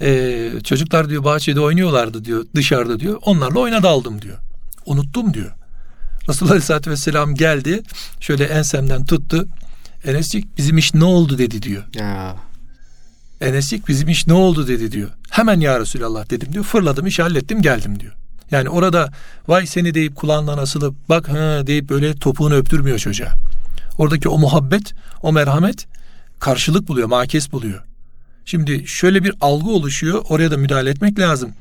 Ee, 0.00 0.50
çocuklar 0.64 1.10
diyor 1.10 1.24
bahçede 1.24 1.60
oynuyorlardı 1.60 2.24
diyor 2.24 2.46
dışarıda 2.54 3.00
diyor. 3.00 3.18
Onlarla 3.22 3.58
oyuna 3.58 3.82
daldım 3.82 4.22
diyor. 4.22 4.36
Unuttum 4.86 5.34
diyor. 5.34 5.52
Resulullah 6.28 6.52
Aleyhisselatü 6.52 6.90
Vesselam 6.90 7.34
geldi. 7.34 7.82
Şöyle 8.20 8.44
ensemden 8.44 9.04
tuttu. 9.04 9.48
Enescik 10.04 10.58
bizim 10.58 10.78
iş 10.78 10.94
ne 10.94 11.04
oldu 11.04 11.38
dedi 11.38 11.62
diyor. 11.62 11.84
Ya. 11.94 12.36
Enescik 13.40 13.88
bizim 13.88 14.08
iş 14.08 14.26
ne 14.26 14.32
oldu 14.32 14.68
dedi 14.68 14.92
diyor. 14.92 15.10
Hemen 15.30 15.60
ya 15.60 15.80
Resulallah 15.80 16.30
dedim 16.30 16.52
diyor. 16.52 16.64
Fırladım 16.64 17.06
işi 17.06 17.22
hallettim 17.22 17.62
geldim 17.62 18.00
diyor. 18.00 18.12
Yani 18.50 18.68
orada 18.68 19.12
vay 19.48 19.66
seni 19.66 19.94
deyip 19.94 20.16
kulağından 20.16 20.58
asılıp 20.58 20.94
bak 21.08 21.28
ha 21.28 21.66
deyip 21.66 21.88
böyle 21.88 22.14
topuğunu 22.14 22.54
öptürmüyor 22.54 22.98
çocuğa. 22.98 23.34
Oradaki 23.98 24.28
o 24.28 24.38
muhabbet, 24.38 24.94
o 25.22 25.32
merhamet 25.32 25.86
karşılık 26.38 26.88
buluyor, 26.88 27.08
makes 27.08 27.52
buluyor. 27.52 27.82
Şimdi 28.44 28.86
şöyle 28.86 29.24
bir 29.24 29.34
algı 29.40 29.70
oluşuyor. 29.70 30.24
Oraya 30.28 30.50
da 30.50 30.56
müdahale 30.56 30.90
etmek 30.90 31.18
lazım. 31.18 31.52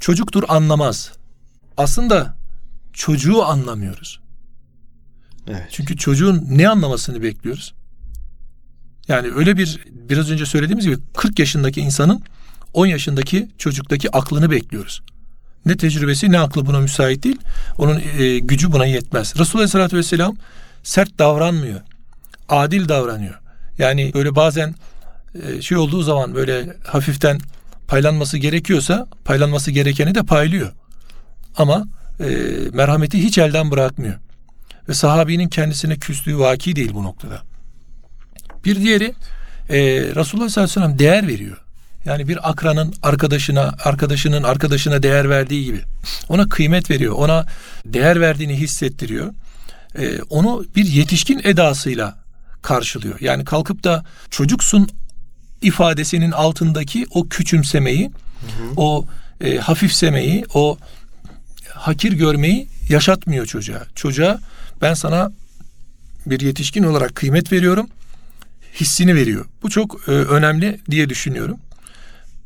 Çocuktur 0.00 0.44
anlamaz. 0.48 1.12
Aslında 1.76 2.35
çocuğu 2.96 3.44
anlamıyoruz. 3.44 4.20
Evet. 5.48 5.66
Çünkü 5.70 5.96
çocuğun 5.96 6.46
ne 6.50 6.68
anlamasını 6.68 7.22
bekliyoruz? 7.22 7.74
Yani 9.08 9.32
öyle 9.36 9.56
bir 9.56 9.80
biraz 9.88 10.30
önce 10.30 10.46
söylediğimiz 10.46 10.84
gibi 10.84 10.96
40 11.16 11.38
yaşındaki 11.38 11.80
insanın 11.80 12.22
10 12.72 12.86
yaşındaki 12.86 13.48
çocuktaki 13.58 14.16
aklını 14.16 14.50
bekliyoruz. 14.50 15.02
Ne 15.66 15.76
tecrübesi 15.76 16.32
ne 16.32 16.38
aklı 16.38 16.66
buna 16.66 16.80
müsait 16.80 17.24
değil. 17.24 17.38
Onun 17.78 18.02
e, 18.18 18.38
gücü 18.38 18.72
buna 18.72 18.86
yetmez. 18.86 19.38
Resulullah 19.38 19.62
Aleyhisselatü 19.62 19.96
Vesselam 19.96 20.36
sert 20.82 21.18
davranmıyor. 21.18 21.80
Adil 22.48 22.88
davranıyor. 22.88 23.40
Yani 23.78 24.10
böyle 24.14 24.36
bazen 24.36 24.74
e, 25.42 25.62
şey 25.62 25.78
olduğu 25.78 26.02
zaman 26.02 26.34
böyle 26.34 26.76
hafiften 26.86 27.40
paylanması 27.88 28.38
gerekiyorsa 28.38 29.06
paylanması 29.24 29.70
gerekeni 29.70 30.14
de 30.14 30.22
paylıyor. 30.22 30.72
Ama 31.56 31.86
e, 32.20 32.26
merhameti 32.72 33.22
hiç 33.22 33.38
elden 33.38 33.70
bırakmıyor. 33.70 34.14
Ve 34.88 34.94
sahabinin 34.94 35.48
kendisine 35.48 35.96
küslüğü 35.96 36.38
vaki 36.38 36.76
değil 36.76 36.94
bu 36.94 37.02
noktada. 37.04 37.42
Bir 38.64 38.76
diğeri 38.76 39.14
e, 39.68 39.78
Resulullah 40.14 40.48
sallallahu 40.48 40.50
aleyhi 40.50 40.64
ve 40.64 40.68
sellem 40.68 40.98
değer 40.98 41.28
veriyor. 41.28 41.56
Yani 42.04 42.28
bir 42.28 42.50
akranın 42.50 42.94
arkadaşına, 43.02 43.74
arkadaşının 43.84 44.42
arkadaşına 44.42 45.02
değer 45.02 45.30
verdiği 45.30 45.64
gibi. 45.64 45.80
Ona 46.28 46.48
kıymet 46.48 46.90
veriyor. 46.90 47.14
Ona 47.14 47.46
değer 47.84 48.20
verdiğini 48.20 48.56
hissettiriyor. 48.56 49.32
Ee, 49.98 50.18
onu 50.30 50.64
bir 50.76 50.84
yetişkin 50.84 51.40
edasıyla 51.44 52.18
karşılıyor. 52.62 53.20
Yani 53.20 53.44
kalkıp 53.44 53.84
da 53.84 54.04
çocuksun 54.30 54.88
ifadesinin 55.62 56.30
altındaki 56.30 57.06
o 57.10 57.28
küçümsemeyi, 57.28 58.04
hı 58.06 58.64
hı. 58.64 58.72
o 58.76 59.06
e, 59.40 59.56
hafifsemeyi, 59.56 60.44
o 60.54 60.78
hakir 61.76 62.12
görmeyi 62.12 62.68
yaşatmıyor 62.88 63.46
çocuğa. 63.46 63.86
Çocuğa 63.94 64.40
ben 64.82 64.94
sana 64.94 65.32
bir 66.26 66.40
yetişkin 66.40 66.82
olarak 66.82 67.14
kıymet 67.14 67.52
veriyorum, 67.52 67.88
hissini 68.80 69.14
veriyor. 69.14 69.46
Bu 69.62 69.70
çok 69.70 70.08
e, 70.08 70.10
önemli 70.10 70.80
diye 70.90 71.08
düşünüyorum. 71.08 71.56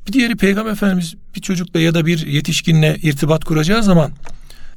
Bir 0.09 0.13
diğeri 0.13 0.37
Peygamber 0.37 0.73
Efendimiz 0.73 1.15
bir 1.37 1.41
çocukla 1.41 1.81
ya 1.81 1.95
da 1.95 2.07
bir 2.07 2.27
yetişkinle 2.27 2.97
irtibat 3.03 3.45
kuracağı 3.45 3.83
zaman 3.83 4.13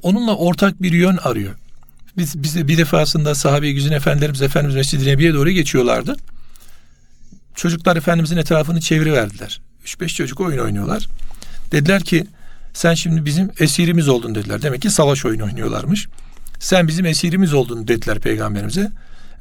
onunla 0.02 0.36
ortak 0.36 0.82
bir 0.82 0.92
yön 0.92 1.18
arıyor. 1.18 1.56
Biz 2.18 2.44
bize 2.44 2.68
bir 2.68 2.78
defasında 2.78 3.36
sahabe 3.36 3.72
güzün 3.72 3.92
efendilerimiz 3.92 4.42
Efendimiz 4.42 4.76
Mescid-i 4.76 5.08
Nebi'ye 5.08 5.34
doğru 5.34 5.50
geçiyorlardı. 5.50 6.16
Çocuklar 7.56 7.96
Efendimizin 7.96 8.38
etrafını 8.38 8.82
çeviriverdiler. 8.82 9.62
Üç 9.84 10.00
beş 10.00 10.16
çocuk 10.16 10.40
oyun 10.40 10.58
oynuyorlar. 10.58 11.08
Dediler 11.72 12.04
ki 12.04 12.26
sen 12.74 12.94
şimdi 12.94 13.26
bizim 13.26 13.52
esirimiz 13.60 14.10
oldun 14.10 14.36
dediler. 14.36 14.62
Demek 14.62 14.82
ki 14.82 14.90
savaş 14.90 15.26
oyunu 15.26 15.44
oynuyorlarmış. 15.44 16.08
Sen 16.60 16.88
bizim 16.88 17.06
esirimiz 17.06 17.54
oldun 17.54 17.88
dediler 17.88 18.20
peygamberimize. 18.20 18.92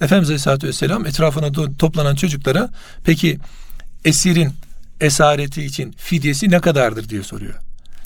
Efendimiz 0.01 0.29
Aleyhisselatü 0.29 0.67
Vesselam 0.67 1.07
etrafına 1.07 1.53
toplanan 1.79 2.15
çocuklara 2.15 2.71
peki 3.05 3.39
esirin 4.05 4.53
esareti 5.01 5.63
için 5.63 5.93
fidyesi 5.97 6.51
ne 6.51 6.61
kadardır 6.61 7.09
diye 7.09 7.23
soruyor. 7.23 7.55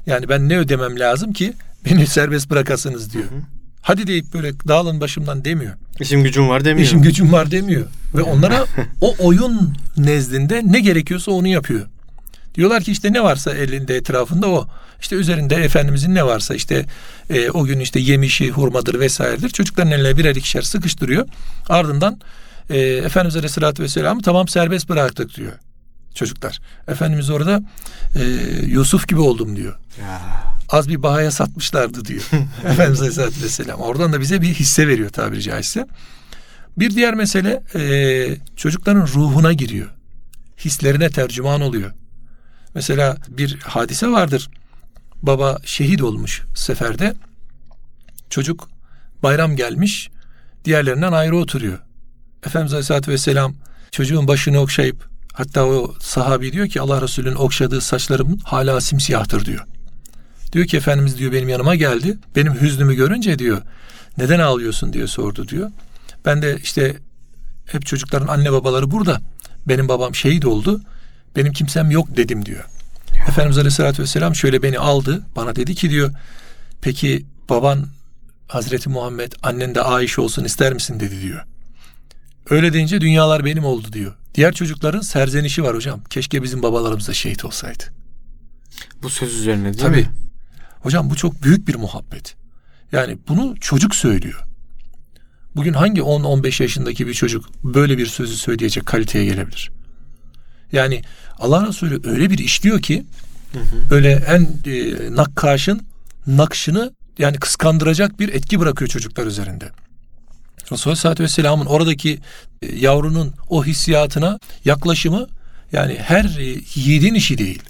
Yani 0.06 0.28
ben 0.28 0.48
ne 0.48 0.58
ödemem 0.58 0.98
lazım 0.98 1.32
ki 1.32 1.52
beni 1.84 2.06
serbest 2.16 2.50
bırakasınız 2.50 3.12
diyor. 3.12 3.24
Hı 3.24 3.34
hı. 3.34 3.40
Hadi 3.82 4.06
deyip 4.06 4.34
böyle 4.34 4.52
dağılın 4.68 5.00
başımdan 5.00 5.44
demiyor. 5.44 5.74
İşim 6.00 6.22
gücüm 6.22 6.48
var 6.48 6.64
demiyor. 6.64 6.86
İşim 6.86 7.02
gücüm 7.02 7.32
var 7.32 7.50
demiyor. 7.50 7.86
Ve 8.14 8.22
onlara 8.22 8.64
o 9.00 9.14
oyun 9.18 9.74
nezdinde 9.96 10.62
ne 10.64 10.80
gerekiyorsa 10.80 11.32
onu 11.32 11.48
yapıyor. 11.48 11.86
Diyorlar 12.54 12.82
ki 12.82 12.92
işte 12.92 13.12
ne 13.12 13.22
varsa 13.22 13.54
elinde 13.54 13.96
etrafında 13.96 14.48
o. 14.48 14.68
İşte 15.00 15.16
üzerinde 15.16 15.54
Efendimizin 15.54 16.14
ne 16.14 16.26
varsa 16.26 16.54
işte 16.54 16.86
e, 17.30 17.50
o 17.50 17.64
gün 17.64 17.80
işte 17.80 18.00
yemişi, 18.00 18.50
hurmadır 18.50 19.00
vesairedir. 19.00 19.48
Çocukların 19.48 19.92
eline 19.92 20.16
birer 20.16 20.34
ikişer 20.34 20.62
sıkıştırıyor. 20.62 21.26
Ardından 21.68 22.20
e, 22.70 22.78
Efendimiz 22.78 23.36
Aleyhisselatü 23.36 23.82
Vesselam'ı 23.82 24.22
tamam 24.22 24.48
serbest 24.48 24.88
bıraktık 24.88 25.36
diyor 25.36 25.52
çocuklar. 26.16 26.60
Efendimiz 26.88 27.30
orada 27.30 27.62
e, 28.14 28.22
Yusuf 28.66 29.08
gibi 29.08 29.20
oldum 29.20 29.56
diyor. 29.56 29.74
Ya. 30.00 30.20
az 30.68 30.88
bir 30.88 31.02
bahaya 31.02 31.30
satmışlardı 31.30 32.04
diyor. 32.04 32.22
Efendimiz 32.64 33.00
Aleyhisselatü 33.00 33.42
Vesselam. 33.42 33.80
Oradan 33.80 34.12
da 34.12 34.20
bize 34.20 34.42
bir 34.42 34.54
hisse 34.54 34.88
veriyor 34.88 35.10
tabiri 35.10 35.42
caizse. 35.42 35.86
Bir 36.78 36.90
diğer 36.90 37.14
mesele 37.14 37.62
e, 37.74 38.36
çocukların 38.56 39.06
ruhuna 39.06 39.52
giriyor. 39.52 39.90
Hislerine 40.58 41.10
tercüman 41.10 41.60
oluyor. 41.60 41.90
Mesela 42.74 43.16
bir 43.28 43.58
hadise 43.60 44.08
vardır. 44.08 44.50
Baba 45.22 45.58
şehit 45.64 46.02
olmuş 46.02 46.42
seferde. 46.54 47.14
Çocuk 48.30 48.68
bayram 49.22 49.56
gelmiş. 49.56 50.10
Diğerlerinden 50.64 51.12
ayrı 51.12 51.36
oturuyor. 51.36 51.78
Efendimiz 52.46 52.72
Aleyhisselatü 52.72 53.10
Vesselam 53.10 53.54
çocuğun 53.90 54.28
başını 54.28 54.60
okşayıp 54.60 55.08
hatta 55.32 55.64
o 55.64 55.94
sahabi 56.00 56.52
diyor 56.52 56.68
ki 56.68 56.80
Allah 56.80 57.02
Resulü'nün 57.02 57.34
okşadığı 57.34 57.80
saçlarım 57.80 58.38
hala 58.44 58.80
simsiyahtır 58.80 59.44
diyor. 59.44 59.66
Diyor 60.52 60.66
ki 60.66 60.76
Efendimiz 60.76 61.18
diyor 61.18 61.32
benim 61.32 61.48
yanıma 61.48 61.74
geldi. 61.74 62.18
Benim 62.36 62.60
hüznümü 62.60 62.94
görünce 62.94 63.38
diyor 63.38 63.62
neden 64.18 64.38
ağlıyorsun 64.38 64.92
diye 64.92 65.06
sordu 65.06 65.48
diyor. 65.48 65.70
Ben 66.24 66.42
de 66.42 66.58
işte 66.62 66.96
hep 67.66 67.86
çocukların 67.86 68.26
anne 68.26 68.52
babaları 68.52 68.90
burada. 68.90 69.20
Benim 69.68 69.88
babam 69.88 70.14
şehit 70.14 70.44
oldu. 70.44 70.80
Benim 71.36 71.52
kimsem 71.52 71.90
yok 71.90 72.16
dedim 72.16 72.46
diyor. 72.46 72.64
Ya. 73.18 73.24
Efendimiz 73.28 73.58
Aleyhisselatü 73.58 74.02
Vesselam 74.02 74.34
şöyle 74.34 74.62
beni 74.62 74.78
aldı. 74.78 75.26
Bana 75.36 75.56
dedi 75.56 75.74
ki 75.74 75.90
diyor 75.90 76.10
peki 76.80 77.26
baban 77.48 77.86
Hazreti 78.48 78.88
Muhammed 78.88 79.32
annen 79.42 79.74
de 79.74 79.82
Ayşe 79.82 80.20
olsun 80.20 80.44
ister 80.44 80.72
misin 80.72 81.00
dedi 81.00 81.22
diyor. 81.22 81.44
Öyle 82.50 82.72
deyince 82.72 83.00
dünyalar 83.00 83.44
benim 83.44 83.64
oldu 83.64 83.92
diyor. 83.92 84.14
Diğer 84.34 84.54
çocukların 84.54 85.00
serzenişi 85.00 85.62
var 85.62 85.74
hocam. 85.74 86.00
Keşke 86.10 86.42
bizim 86.42 86.62
babalarımız 86.62 87.08
da 87.08 87.14
şehit 87.14 87.44
olsaydı. 87.44 87.84
Bu 89.02 89.10
söz 89.10 89.34
üzerine 89.34 89.64
değil 89.64 89.84
Tabii. 89.84 89.96
mi? 89.96 90.08
Hocam 90.80 91.10
bu 91.10 91.16
çok 91.16 91.42
büyük 91.42 91.68
bir 91.68 91.74
muhabbet. 91.74 92.36
Yani 92.92 93.18
bunu 93.28 93.54
çocuk 93.60 93.94
söylüyor. 93.94 94.42
Bugün 95.56 95.72
hangi 95.72 96.00
10-15 96.00 96.62
yaşındaki 96.62 97.06
bir 97.06 97.14
çocuk 97.14 97.44
böyle 97.64 97.98
bir 97.98 98.06
sözü 98.06 98.36
söyleyecek 98.36 98.86
kaliteye 98.86 99.24
gelebilir? 99.24 99.70
Yani 100.72 101.02
Allah 101.38 101.66
Resulü 101.66 102.00
öyle 102.04 102.30
bir 102.30 102.38
işliyor 102.38 102.82
ki 102.82 103.04
hı 103.52 103.58
böyle 103.90 104.10
en 104.10 104.48
e, 104.72 105.16
nakkaşın 105.16 105.80
nakşını 106.26 106.92
yani 107.18 107.36
kıskandıracak 107.36 108.20
bir 108.20 108.28
etki 108.28 108.60
bırakıyor 108.60 108.88
çocuklar 108.88 109.26
üzerinde. 109.26 109.70
Resulullah 110.72 111.20
Vesselam'ın 111.20 111.66
oradaki 111.66 112.18
e, 112.62 112.76
yavrunun 112.76 113.34
o 113.48 113.64
hissiyatına 113.64 114.38
yaklaşımı 114.64 115.26
yani 115.72 115.96
her 116.00 116.24
e, 116.24 116.60
yiğidin 116.74 117.14
işi 117.14 117.38
değil. 117.38 117.62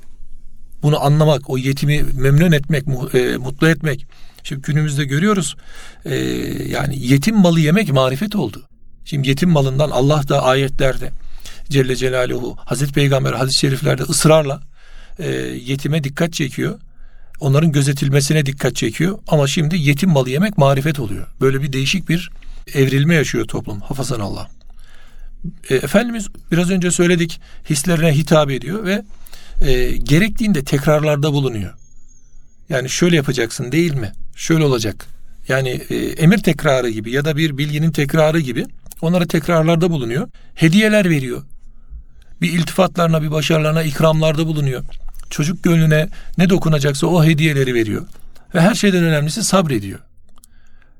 Bunu 0.83 1.05
anlamak, 1.05 1.51
o 1.51 1.59
yetimi 1.59 2.03
memnun 2.03 2.53
etmek, 2.53 2.85
e, 3.15 3.37
mutlu 3.37 3.69
etmek. 3.69 4.07
Şimdi 4.43 4.63
günümüzde 4.63 5.05
görüyoruz 5.05 5.57
yani 6.69 7.07
yetim 7.07 7.37
malı 7.37 7.61
yemek 7.61 7.93
marifet 7.93 8.37
oldu. 8.37 8.63
Şimdi 9.05 9.29
yetim 9.29 9.51
malından 9.51 9.91
Allah 9.91 10.29
da 10.29 10.43
ayetlerde 10.43 11.11
Celle 11.69 11.97
Celaluhu 11.97 12.57
Hazreti 12.59 12.93
Peygamber 12.93 13.33
hadis-i 13.33 13.61
şeriflerde 13.61 14.03
ısrarla 14.03 14.61
yetime 15.65 16.05
dikkat 16.05 16.33
çekiyor 16.33 16.79
onların 17.41 17.73
gözetilmesine 17.73 18.47
dikkat 18.47 18.77
çekiyor. 18.77 19.19
Ama 19.29 19.47
şimdi 19.47 19.79
yetim 19.79 20.11
malı 20.11 20.31
yemek 20.31 20.59
marifet 20.59 21.01
oluyor. 21.01 21.27
Böyle 21.41 21.63
bir 21.63 21.73
değişik 21.73 22.09
bir 22.09 22.31
evrilme 22.75 23.15
yaşıyor 23.15 23.45
toplum. 23.45 23.81
Hafazan 23.81 24.21
Allah. 24.21 24.49
E, 25.71 25.75
Efendimiz 25.75 26.29
biraz 26.53 26.71
önce 26.71 26.91
söyledik 26.91 27.41
hislerine 27.71 28.13
hitap 28.17 28.51
ediyor 28.51 28.85
ve 28.85 29.03
e, 29.61 29.97
gerektiğinde 29.97 30.65
tekrarlarda 30.65 31.33
bulunuyor. 31.33 31.73
Yani 32.69 32.89
şöyle 32.89 33.17
yapacaksın 33.17 33.73
değil 33.73 33.95
mi? 33.95 34.13
Şöyle 34.37 34.65
olacak. 34.65 35.07
Yani 35.49 35.69
e, 35.69 35.97
emir 35.97 36.39
tekrarı 36.39 36.91
gibi 36.91 37.11
ya 37.11 37.25
da 37.25 37.37
bir 37.37 37.59
bilginin 37.59 37.93
tekrarı 37.93 38.41
gibi 38.41 38.67
onlara 39.01 39.27
tekrarlarda 39.27 39.91
bulunuyor. 39.91 40.29
Hediyeler 40.55 41.11
veriyor. 41.11 41.43
Bir 42.40 42.53
iltifatlarına, 42.53 43.22
bir 43.22 43.31
başarılarına 43.31 43.83
ikramlarda 43.83 44.46
bulunuyor. 44.46 44.85
Çocuk 45.31 45.62
gönlüne 45.62 46.09
ne 46.38 46.51
dokunacaksa 46.51 47.07
o 47.07 47.25
hediyeleri 47.25 47.75
veriyor. 47.75 48.03
Ve 48.55 48.61
her 48.61 48.75
şeyden 48.75 49.05
önemlisi 49.05 49.44
sabrediyor. 49.44 49.99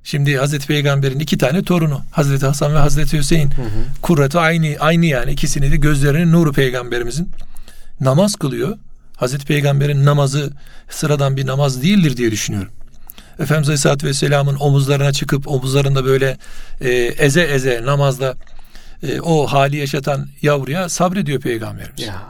Şimdi 0.05 0.37
Hazreti 0.37 0.67
Peygamber'in 0.67 1.19
iki 1.19 1.39
tane 1.39 1.63
torunu 1.63 2.03
Hazreti 2.11 2.47
Hasan 2.47 2.75
ve 2.75 2.79
Hazreti 2.79 3.19
Hüseyin. 3.19 3.51
Hı 3.51 3.63
hı. 3.63 3.69
Kurratu 4.03 4.41
aynı 4.41 4.77
aynı 4.81 5.07
yani 5.07 5.33
ikisini 5.33 5.73
de 5.73 5.77
gözlerinin 5.77 6.33
nuru 6.33 6.53
peygamberimizin 6.53 7.31
namaz 8.01 8.35
kılıyor. 8.35 8.79
Hazreti 9.17 9.47
Peygamber'in 9.47 10.05
namazı 10.05 10.51
sıradan 10.91 11.37
bir 11.37 11.47
namaz 11.47 11.83
değildir 11.83 12.17
diye 12.17 12.31
düşünüyorum. 12.31 12.73
Efendimiz 13.39 13.69
Aleyhisselatü 13.69 14.07
Vesselam'ın 14.07 14.57
omuzlarına 14.61 15.13
çıkıp 15.13 15.49
omuzlarında 15.49 16.05
böyle 16.05 16.39
e, 16.81 16.91
eze 17.19 17.43
eze 17.43 17.83
namazda 17.85 18.35
e, 19.03 19.21
o 19.21 19.47
hali 19.47 19.77
yaşatan 19.77 20.29
yavruya 20.43 20.89
sabrediyor 20.89 21.41
Peygamberimiz. 21.41 22.03
Ya. 22.03 22.23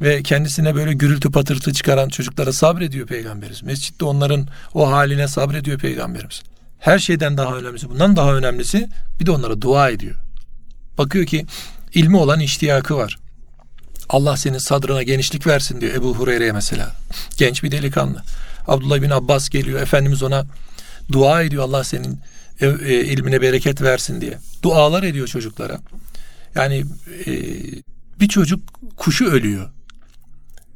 Ve 0.00 0.22
kendisine 0.22 0.74
böyle 0.74 0.92
gürültü 0.92 1.30
patırtı 1.30 1.72
çıkaran 1.72 2.08
çocuklara 2.08 2.52
sabrediyor 2.52 3.06
Peygamberimiz. 3.06 3.62
Mescitte 3.62 4.04
onların 4.04 4.48
o 4.74 4.90
haline 4.90 5.28
sabrediyor 5.28 5.78
Peygamberimiz. 5.78 6.42
Her 6.78 6.98
şeyden 6.98 7.36
daha 7.36 7.56
önemlisi, 7.56 7.90
bundan 7.90 8.16
daha 8.16 8.34
önemlisi 8.34 8.88
bir 9.20 9.26
de 9.26 9.30
onlara 9.30 9.60
dua 9.60 9.90
ediyor. 9.90 10.14
Bakıyor 10.98 11.26
ki 11.26 11.46
ilmi 11.94 12.16
olan 12.16 12.40
iştiyakı 12.40 12.96
var. 12.96 13.18
Allah 14.08 14.36
senin 14.36 14.58
sadrına 14.58 15.02
genişlik 15.02 15.46
versin 15.46 15.80
diyor 15.80 15.94
Ebu 15.94 16.14
Hureyre'ye 16.14 16.52
mesela. 16.52 16.92
Genç 17.36 17.62
bir 17.62 17.70
delikanlı. 17.70 18.22
Abdullah 18.68 19.02
bin 19.02 19.10
Abbas 19.10 19.48
geliyor. 19.48 19.80
Efendimiz 19.80 20.22
ona 20.22 20.46
dua 21.12 21.42
ediyor 21.42 21.64
Allah 21.64 21.84
senin 21.84 22.20
e, 22.60 22.66
e, 22.66 23.04
ilmine 23.04 23.42
bereket 23.42 23.82
versin 23.82 24.20
diye. 24.20 24.38
Dualar 24.62 25.02
ediyor 25.02 25.26
çocuklara. 25.26 25.78
Yani 26.54 26.84
e, 27.26 27.32
bir 28.20 28.28
çocuk 28.28 28.60
kuşu 28.96 29.24
ölüyor. 29.24 29.70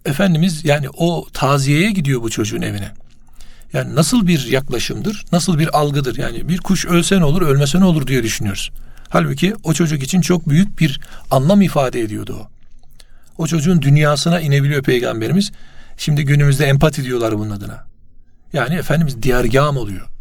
Efendimiz 0.06 0.64
yani 0.64 0.86
o 0.96 1.26
taziyeye 1.32 1.90
gidiyor 1.90 2.22
bu 2.22 2.30
çocuğun 2.30 2.62
evine. 2.62 2.92
Yani 3.72 3.94
nasıl 3.94 4.26
bir 4.26 4.46
yaklaşımdır, 4.46 5.24
nasıl 5.32 5.58
bir 5.58 5.78
algıdır? 5.78 6.18
Yani 6.18 6.48
bir 6.48 6.58
kuş 6.58 6.86
ölse 6.86 7.20
ne 7.20 7.24
olur, 7.24 7.42
ölmese 7.42 7.80
ne 7.80 7.84
olur 7.84 8.06
diye 8.06 8.22
düşünüyoruz. 8.22 8.70
Halbuki 9.08 9.54
o 9.62 9.74
çocuk 9.74 10.02
için 10.02 10.20
çok 10.20 10.48
büyük 10.48 10.80
bir 10.80 11.00
anlam 11.30 11.62
ifade 11.62 12.00
ediyordu 12.00 12.36
o. 12.40 12.48
O 13.38 13.46
çocuğun 13.46 13.82
dünyasına 13.82 14.40
inebiliyor 14.40 14.82
peygamberimiz. 14.82 15.52
Şimdi 15.96 16.24
günümüzde 16.24 16.66
empati 16.66 17.04
diyorlar 17.04 17.38
bunun 17.38 17.50
adına. 17.50 17.86
Yani 18.52 18.74
Efendimiz 18.74 19.22
diyargam 19.22 19.76
oluyor. 19.76 20.11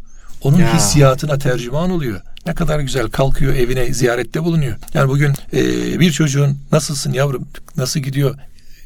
Onun 0.44 0.58
ya. 0.58 0.74
hissiyatına 0.74 1.38
tercüman 1.38 1.90
oluyor. 1.90 2.20
Ne 2.46 2.54
kadar 2.54 2.80
güzel 2.80 3.10
kalkıyor 3.10 3.54
evine 3.54 3.94
ziyarette 3.94 4.44
bulunuyor. 4.44 4.76
Yani 4.94 5.08
bugün 5.08 5.34
e, 5.52 5.60
bir 6.00 6.12
çocuğun 6.12 6.58
nasılsın 6.72 7.12
yavrum 7.12 7.48
nasıl 7.76 8.00
gidiyor 8.00 8.34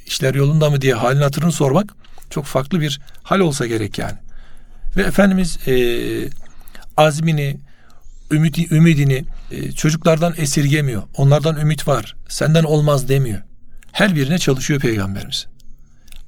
işler 0.07 0.35
yolunda 0.35 0.71
mı 0.71 0.81
diye 0.81 0.95
halini 0.95 1.23
hatırını 1.23 1.53
sormak 1.53 1.95
çok 2.31 2.45
farklı 2.45 2.81
bir 2.81 3.01
hal 3.23 3.41
olsa 3.41 3.67
gerek 3.67 3.99
yani. 3.99 4.19
Ve 4.97 5.03
Efendimiz 5.03 5.69
e, 5.69 5.75
azmini, 6.97 7.57
ümidi, 8.31 8.75
ümidini 8.75 9.25
e, 9.51 9.73
çocuklardan 9.73 10.35
esirgemiyor. 10.37 11.03
Onlardan 11.17 11.61
ümit 11.61 11.89
var. 11.89 12.17
Senden 12.29 12.65
olmaz 12.65 13.09
demiyor. 13.09 13.43
Her 13.93 14.15
birine 14.17 14.39
çalışıyor 14.39 14.81
Peygamberimiz. 14.81 15.47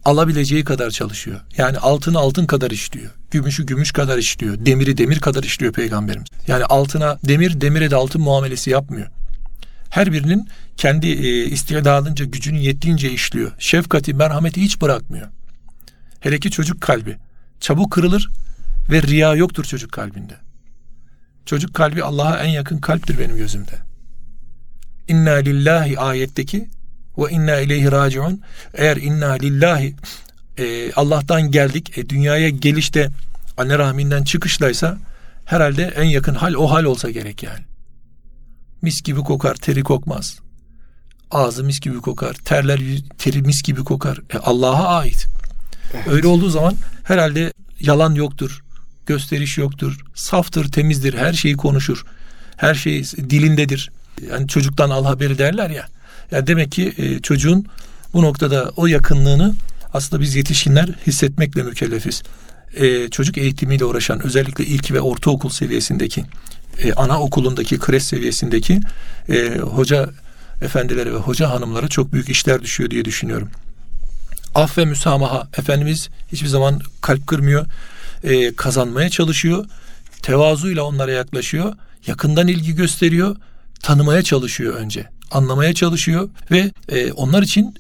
Alabileceği 0.09 0.64
kadar 0.64 0.90
çalışıyor. 0.90 1.40
Yani 1.57 1.79
altını 1.79 2.18
altın 2.18 2.47
kadar 2.47 2.71
işliyor. 2.71 3.11
Gümüşü 3.31 3.66
gümüş 3.66 3.92
kadar 3.92 4.18
işliyor. 4.18 4.66
Demiri 4.66 4.99
demir 4.99 5.21
kadar 5.21 5.42
işliyor 5.42 5.73
Peygamberimiz. 5.73 6.29
Yani 6.47 6.64
altına 6.64 7.18
demir, 7.25 7.61
demire 7.61 7.90
de 7.90 7.97
altın 7.97 8.23
muamelesi 8.23 8.71
yapmıyor. 8.71 9.07
Her 9.90 10.12
birinin 10.12 10.49
kendi 10.77 11.07
e, 11.07 11.44
istidadınca, 11.44 12.25
gücünün 12.25 12.59
yettiğince 12.59 13.11
işliyor. 13.11 13.53
Şefkati, 13.59 14.14
merhameti 14.14 14.62
hiç 14.62 14.81
bırakmıyor. 14.81 15.29
Hele 16.21 16.40
ki 16.40 16.51
çocuk 16.51 16.81
kalbi. 16.81 17.16
Çabuk 17.61 17.92
kırılır 17.92 18.31
ve 18.90 19.03
riya 19.03 19.35
yoktur 19.35 19.64
çocuk 19.64 19.92
kalbinde. 19.92 20.35
Çocuk 21.47 21.75
kalbi 21.75 22.03
Allah'a 22.03 22.38
en 22.38 22.51
yakın 22.51 22.79
kalptir 22.79 23.18
benim 23.18 23.37
gözümde. 23.37 23.75
İnna 25.09 25.35
lillahi 25.35 25.99
ayetteki 25.99 26.68
ve 27.19 27.31
inna 27.31 27.61
ileyhi 27.61 27.93
raciun. 27.93 28.43
Eğer 28.75 28.97
inna 28.97 29.33
lillahi 29.33 29.95
e, 30.59 30.93
Allah'tan 30.93 31.51
geldik, 31.51 31.99
e, 31.99 32.09
dünyaya 32.09 32.49
gelişte 32.49 33.11
anne 33.57 33.79
rahminden 33.79 34.25
çıkışlaysa 34.25 34.99
herhalde 35.45 35.93
en 35.97 36.05
yakın 36.05 36.35
hal 36.35 36.55
o 36.55 36.71
hal 36.71 36.85
olsa 36.85 37.11
gerek 37.11 37.43
yani. 37.43 37.61
Mis 38.83 39.03
gibi 39.03 39.21
kokar, 39.21 39.55
teri 39.55 39.83
kokmaz. 39.83 40.39
Ağzı 41.31 41.65
mis 41.65 41.81
gibi 41.81 42.01
kokar, 42.01 42.35
terler 42.35 42.81
teri 43.19 43.43
mis 43.43 43.63
gibi 43.63 43.85
kokar. 43.85 44.19
E, 44.35 44.39
Allah'a 44.39 44.99
ait. 44.99 45.27
Evet. 45.95 46.09
Öyle 46.09 46.27
olduğu 46.27 46.51
zaman 46.51 46.75
herhalde 47.05 47.53
yalan 47.81 48.15
yoktur, 48.15 48.63
gösteriş 49.07 49.59
yoktur. 49.59 49.99
Saftır, 50.15 50.73
temizdir, 50.73 51.15
her 51.15 51.33
şeyi 51.33 51.57
konuşur. 51.57 52.05
Her 52.57 52.75
şey 52.75 53.05
dilindedir. 53.05 53.91
Yani 54.31 54.49
çocuktan 54.49 54.91
al 54.91 55.05
haberi 55.05 55.39
derler 55.39 55.71
ya. 55.71 55.87
Yani 56.31 56.47
demek 56.47 56.73
ki 56.73 56.95
e, 56.99 57.19
çocuğun 57.19 57.67
bu 58.12 58.23
noktada 58.23 58.73
o 58.77 58.87
yakınlığını 58.87 59.55
aslında 59.93 60.23
biz 60.23 60.35
yetişkinler 60.35 60.88
hissetmekle 61.07 61.62
mükellefiz. 61.62 62.23
e, 62.75 63.09
çocuk 63.09 63.38
eğitimiyle 63.38 63.85
uğraşan 63.85 64.23
özellikle 64.27 64.67
ilk 64.67 64.93
ve 64.93 65.01
ortaokul 65.01 65.51
seviyesindeki 65.51 66.25
e, 66.83 66.93
anaokulundaki 66.93 67.79
kreş 67.79 68.03
seviyesindeki 68.03 68.81
e, 69.29 69.59
hoca 69.59 70.11
efendilere 70.62 71.12
ve 71.12 71.17
hoca 71.17 71.51
hanımlara 71.51 71.88
çok 71.88 72.12
büyük 72.12 72.29
işler 72.29 72.62
düşüyor 72.62 72.91
diye 72.91 73.05
düşünüyorum. 73.05 73.49
Af 74.55 74.79
ve 74.79 74.85
müsamaha 74.85 75.49
Efendimiz 75.59 76.09
hiçbir 76.33 76.49
zaman 76.49 76.81
kalp 77.01 77.27
kırmıyor, 77.27 77.67
e, 78.25 78.55
kazanmaya 78.55 79.11
çalışıyor, 79.11 79.67
tevazuyla 80.23 80.83
onlara 80.83 81.12
yaklaşıyor, 81.12 81.75
yakından 82.07 82.49
ilgi 82.49 82.75
gösteriyor, 82.75 83.37
tanımaya 83.83 84.23
çalışıyor 84.23 84.75
önce, 84.75 85.07
anlamaya 85.31 85.75
çalışıyor 85.75 86.29
ve 86.51 86.71
e, 86.88 87.12
onlar 87.12 87.43
için 87.43 87.75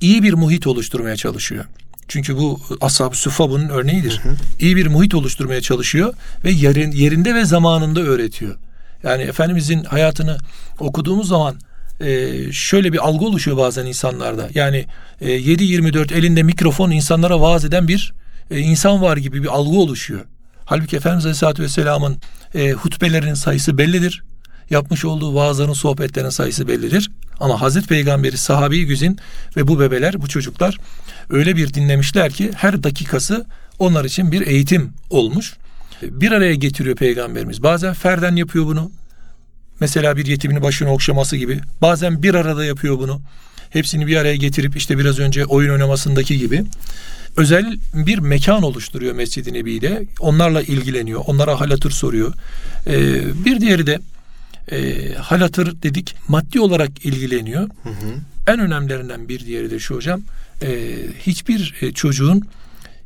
iyi 0.00 0.22
bir 0.22 0.32
muhit 0.32 0.66
oluşturmaya 0.66 1.16
çalışıyor. 1.16 1.64
Çünkü 2.08 2.36
bu 2.36 2.60
ashab-ı 2.80 3.16
sufa 3.16 3.50
bunun 3.50 3.68
örneğidir. 3.68 4.20
Hı 4.22 4.28
hı. 4.28 4.36
İyi 4.60 4.76
bir 4.76 4.86
muhit 4.86 5.14
oluşturmaya 5.14 5.60
çalışıyor 5.60 6.14
ve 6.44 6.50
yerin, 6.50 6.92
yerinde 6.92 7.34
ve 7.34 7.44
zamanında 7.44 8.00
öğretiyor. 8.00 8.56
Yani 9.02 9.22
Efendimizin 9.22 9.84
hayatını 9.84 10.38
okuduğumuz 10.78 11.28
zaman 11.28 11.56
e, 12.00 12.52
şöyle 12.52 12.92
bir 12.92 12.98
algı 12.98 13.24
oluşuyor 13.24 13.56
bazen 13.56 13.86
insanlarda. 13.86 14.48
Yani 14.54 14.86
e, 15.20 15.28
7-24 15.28 16.14
elinde 16.14 16.42
mikrofon 16.42 16.90
insanlara 16.90 17.40
vaaz 17.40 17.64
eden 17.64 17.88
bir 17.88 18.12
e, 18.50 18.58
insan 18.58 19.02
var 19.02 19.16
gibi 19.16 19.42
bir 19.42 19.48
algı 19.48 19.76
oluşuyor. 19.76 20.20
Halbuki 20.64 20.96
Efendimiz 20.96 21.24
Aleyhisselatü 21.24 21.62
Vesselam'ın 21.62 22.16
e, 22.54 22.70
hutbelerinin 22.70 23.34
sayısı 23.34 23.78
bellidir. 23.78 24.22
Yapmış 24.70 25.04
olduğu 25.04 25.34
vaazların, 25.34 25.72
sohbetlerin 25.72 26.28
sayısı 26.28 26.68
bellidir. 26.68 27.10
Ama 27.40 27.60
Hazreti 27.60 27.88
Peygamberi, 27.88 28.38
sahabi 28.38 28.86
güzin 28.86 29.18
ve 29.56 29.68
bu 29.68 29.80
bebeler, 29.80 30.22
bu 30.22 30.28
çocuklar 30.28 30.78
öyle 31.30 31.56
bir 31.56 31.74
dinlemişler 31.74 32.32
ki 32.32 32.50
her 32.56 32.82
dakikası 32.82 33.46
onlar 33.78 34.04
için 34.04 34.32
bir 34.32 34.46
eğitim 34.46 34.92
olmuş. 35.10 35.54
Bir 36.02 36.32
araya 36.32 36.54
getiriyor 36.54 36.96
Peygamberimiz. 36.96 37.62
Bazen 37.62 37.94
ferden 37.94 38.36
yapıyor 38.36 38.66
bunu. 38.66 38.90
Mesela 39.80 40.16
bir 40.16 40.26
yetimin 40.26 40.62
başını 40.62 40.92
okşaması 40.92 41.36
gibi. 41.36 41.60
Bazen 41.82 42.22
bir 42.22 42.34
arada 42.34 42.64
yapıyor 42.64 42.98
bunu. 42.98 43.20
Hepsini 43.70 44.06
bir 44.06 44.16
araya 44.16 44.36
getirip 44.36 44.76
işte 44.76 44.98
biraz 44.98 45.18
önce 45.18 45.44
oyun 45.44 45.72
oynamasındaki 45.72 46.38
gibi 46.38 46.64
özel 47.36 47.76
bir 47.94 48.18
mekan 48.18 48.62
oluşturuyor 48.62 49.14
Mescid-i 49.14 49.52
Nebi'de. 49.52 50.06
Onlarla 50.20 50.62
ilgileniyor. 50.62 51.22
Onlara 51.26 51.60
halatır 51.60 51.90
soruyor. 51.90 52.34
Ee, 52.86 53.22
bir 53.44 53.60
diğeri 53.60 53.86
de 53.86 54.00
e, 54.70 55.08
halatır 55.14 55.82
dedik 55.82 56.14
maddi 56.28 56.60
olarak 56.60 57.04
ilgileniyor. 57.04 57.62
Hı 57.82 57.88
hı. 57.88 58.14
En 58.46 58.60
önemlilerinden 58.60 59.28
bir 59.28 59.46
diğeri 59.46 59.70
de 59.70 59.78
şu 59.78 59.94
hocam. 59.94 60.20
E, 60.62 60.98
hiçbir 61.26 61.74
e, 61.80 61.92
çocuğun 61.92 62.42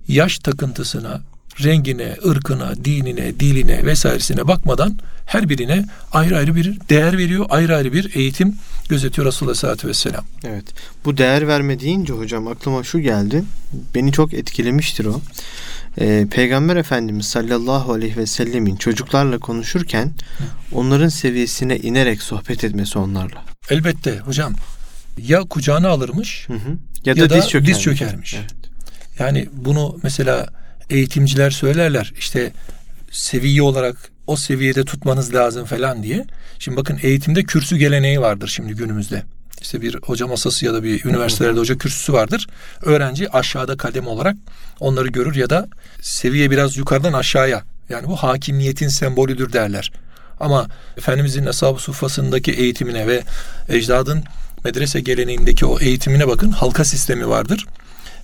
yaş 0.09 0.39
takıntısına, 0.39 1.21
rengine, 1.65 2.17
ırkına, 2.27 2.85
dinine, 2.85 3.41
diline 3.41 3.87
vesairesine 3.87 4.49
bakmadan 4.49 4.99
her 5.27 5.49
birine 5.49 5.85
ayrı 6.13 6.37
ayrı 6.37 6.55
bir 6.55 6.79
değer 6.89 7.19
veriyor, 7.19 7.47
ayrı 7.49 7.77
ayrı 7.77 7.93
bir 7.93 8.17
eğitim 8.17 8.55
gözetiyor 8.89 9.27
Resulullah 9.27 9.51
Aleyhisselatü 9.51 9.89
Vesselam. 9.89 10.25
Evet. 10.45 10.65
Bu 11.05 11.17
değer 11.17 11.49
verme 11.49 11.81
deyince 11.81 12.13
hocam 12.13 12.49
aklıma 12.49 12.85
şu 12.85 13.01
geldi. 13.01 13.45
Beni 13.95 14.13
çok 14.13 14.35
etkilemiştir 14.35 15.05
o. 15.05 15.21
Ee, 16.01 16.27
Peygamber 16.31 16.77
Efendimiz 16.77 17.27
sallallahu 17.27 17.93
aleyhi 17.93 18.17
ve 18.17 18.27
sellemin 18.27 18.77
çocuklarla 18.77 19.39
konuşurken 19.39 20.13
onların 20.73 21.09
seviyesine 21.09 21.79
inerek 21.79 22.23
sohbet 22.23 22.65
etmesi 22.65 22.99
onlarla. 22.99 23.45
Elbette 23.71 24.19
hocam. 24.19 24.55
Ya 25.19 25.41
kucağına 25.41 25.89
alırmış 25.89 26.49
hı 26.49 26.53
hı. 26.53 26.79
Ya, 27.05 27.17
da 27.17 27.21
ya 27.21 27.31
da 27.31 27.37
diz 27.37 27.49
çökermiş. 27.49 27.77
Diz 27.77 27.83
çökermiş. 27.83 28.35
Evet. 28.35 28.55
Yani 29.19 29.49
bunu 29.53 29.99
mesela 30.03 30.47
eğitimciler 30.91 31.51
söylerler. 31.51 32.13
İşte 32.19 32.53
seviye 33.11 33.63
olarak 33.63 34.11
o 34.27 34.37
seviyede 34.37 34.85
tutmanız 34.85 35.35
lazım 35.35 35.65
falan 35.65 36.03
diye. 36.03 36.25
Şimdi 36.59 36.77
bakın 36.77 36.99
eğitimde 37.03 37.43
kürsü 37.43 37.77
geleneği 37.77 38.21
vardır 38.21 38.49
şimdi 38.49 38.75
günümüzde. 38.75 39.23
İşte 39.67 39.83
bir 39.83 39.97
hoca 40.03 40.27
masası 40.27 40.67
ya 40.67 40.75
da 40.75 40.83
bir 40.83 41.05
üniversitelerde 41.05 41.61
hoca 41.61 41.79
kürsüsü 41.79 42.13
vardır. 42.13 42.47
Öğrenci 42.83 43.31
aşağıda 43.31 43.77
kadem 43.77 44.07
olarak 44.07 44.37
onları 44.81 45.09
görür 45.09 45.35
ya 45.35 45.51
da 45.51 45.69
seviye 46.01 46.51
biraz 46.51 46.77
yukarıdan 46.77 47.13
aşağıya. 47.13 47.63
Yani 47.89 48.07
bu 48.07 48.17
hakimiyetin 48.17 48.89
sembolüdür 48.89 49.53
derler. 49.53 49.93
Ama 50.41 50.67
Efendimizin 50.97 51.47
Ashab-ı 51.47 51.79
Suffası'ndaki 51.79 52.53
eğitimine 52.53 53.07
ve 53.07 53.23
ecdadın 53.69 54.25
medrese 54.65 55.01
geleneğindeki 55.01 55.67
o 55.67 55.81
eğitimine 55.81 56.29
bakın 56.29 56.51
halka 56.51 56.85
sistemi 56.85 57.29
vardır. 57.29 57.67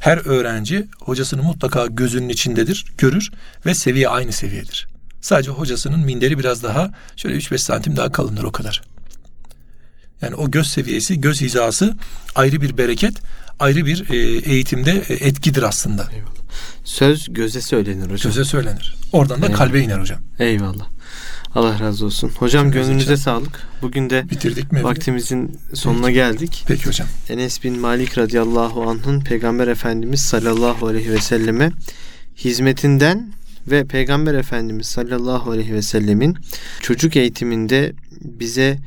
Her 0.00 0.26
öğrenci 0.26 0.86
hocasını 1.00 1.42
mutlaka 1.42 1.86
gözünün 1.86 2.28
içindedir, 2.28 2.84
görür 2.98 3.30
ve 3.66 3.74
seviye 3.74 4.08
aynı 4.08 4.32
seviyedir. 4.32 4.88
Sadece 5.20 5.50
hocasının 5.50 6.00
minderi 6.00 6.38
biraz 6.38 6.62
daha 6.62 6.90
şöyle 7.16 7.36
3-5 7.36 7.58
santim 7.58 7.96
daha 7.96 8.12
kalındır 8.12 8.44
o 8.44 8.52
kadar. 8.52 8.91
Yani 10.22 10.34
o 10.34 10.50
göz 10.50 10.66
seviyesi, 10.66 11.20
göz 11.20 11.40
hizası 11.40 11.96
ayrı 12.34 12.60
bir 12.60 12.78
bereket, 12.78 13.14
ayrı 13.60 13.86
bir 13.86 14.10
e, 14.10 14.16
eğitimde 14.52 15.02
e, 15.08 15.14
etkidir 15.14 15.62
aslında. 15.62 16.08
Eyvallah. 16.12 16.32
Söz 16.84 17.32
göze 17.32 17.60
söylenir 17.60 18.04
hocam. 18.04 18.32
Göze 18.32 18.44
söylenir. 18.44 18.94
Oradan 19.12 19.42
da 19.42 19.46
Eyvallah. 19.46 19.58
kalbe 19.58 19.80
iner 19.80 19.98
hocam. 20.00 20.18
Eyvallah. 20.38 20.86
Allah 21.54 21.80
razı 21.80 22.06
olsun. 22.06 22.28
Hocam 22.38 22.66
Hepimiz 22.66 22.86
gönlünüze 22.86 23.12
için. 23.12 23.22
sağlık. 23.22 23.60
Bugün 23.82 24.10
de 24.10 24.30
bitirdik 24.30 24.72
mi? 24.72 24.84
Vaktimizin 24.84 25.58
sonuna 25.74 26.06
Peki. 26.06 26.14
geldik. 26.14 26.64
Peki 26.68 26.86
hocam. 26.86 27.08
Enes 27.28 27.64
bin 27.64 27.78
Malik 27.78 28.18
radıyallahu 28.18 28.82
anh'ın 28.82 29.20
Peygamber 29.20 29.68
Efendimiz 29.68 30.20
sallallahu 30.22 30.86
aleyhi 30.86 31.10
ve 31.12 31.20
selleme 31.20 31.72
hizmetinden 32.36 33.32
ve 33.66 33.84
Peygamber 33.84 34.34
Efendimiz 34.34 34.86
sallallahu 34.86 35.50
aleyhi 35.50 35.74
ve 35.74 35.82
sellemin 35.82 36.38
çocuk 36.80 37.16
eğitiminde 37.16 37.92
bize 38.20 38.78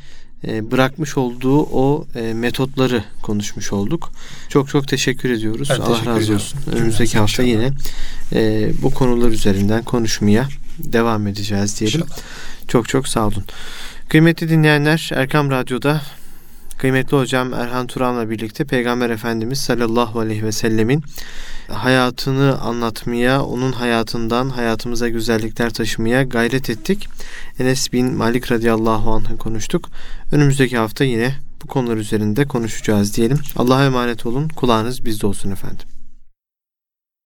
bırakmış 0.44 1.18
olduğu 1.18 1.62
o 1.62 2.06
e, 2.16 2.34
metotları 2.34 3.04
konuşmuş 3.22 3.74
olduk. 3.74 4.12
Çok 4.50 4.70
çok 4.70 4.88
teşekkür 4.88 5.30
ediyoruz. 5.30 5.70
Ben 5.72 5.76
Allah 5.76 5.88
teşekkür 5.88 6.10
razı 6.10 6.22
ediyorum. 6.24 6.46
olsun. 6.46 6.72
Önümüzdeki 6.72 7.18
hafta 7.18 7.44
inşallah. 7.44 7.64
yine 7.64 7.74
e, 8.34 8.72
bu 8.82 8.92
konular 8.92 9.30
üzerinden 9.30 9.84
konuşmaya 9.84 10.48
devam 10.80 11.28
edeceğiz 11.28 11.80
diyelim. 11.80 12.02
İnşallah. 12.02 12.20
Çok 12.68 12.90
çok 12.90 13.08
sağ 13.08 13.28
olun. 13.28 13.44
Kıymetli 14.10 14.50
dinleyenler 14.50 15.10
Erkam 15.14 15.52
Radyo'da 15.52 16.02
kıymetli 16.78 17.18
hocam 17.18 17.54
Erhan 17.54 17.88
Turan'la 17.88 18.30
birlikte 18.30 18.66
Peygamber 18.66 19.10
Efendimiz 19.10 19.60
sallallahu 19.60 20.20
aleyhi 20.20 20.44
ve 20.44 20.52
sellemin 20.52 21.04
hayatını 21.70 22.60
anlatmaya, 22.62 23.44
onun 23.44 23.72
hayatından 23.72 24.50
hayatımıza 24.50 25.10
güzellikler 25.10 25.74
taşımaya 25.74 26.24
gayret 26.24 26.70
ettik. 26.70 27.08
Enes 27.60 27.94
bin 27.94 28.14
Malik 28.14 28.52
radıyallahu 28.52 29.12
anh'ı 29.12 29.38
konuştuk. 29.38 29.90
Önümüzdeki 30.32 30.78
hafta 30.78 31.04
yine 31.04 31.36
bu 31.64 31.68
konular 31.68 31.98
üzerinde 31.98 32.46
konuşacağız 32.46 33.16
diyelim. 33.18 33.40
Allah'a 33.56 33.86
emanet 33.86 34.26
olun. 34.26 34.48
Kulağınız 34.48 35.06
bizde 35.06 35.28
olsun 35.28 35.52
efendim. 35.52 35.95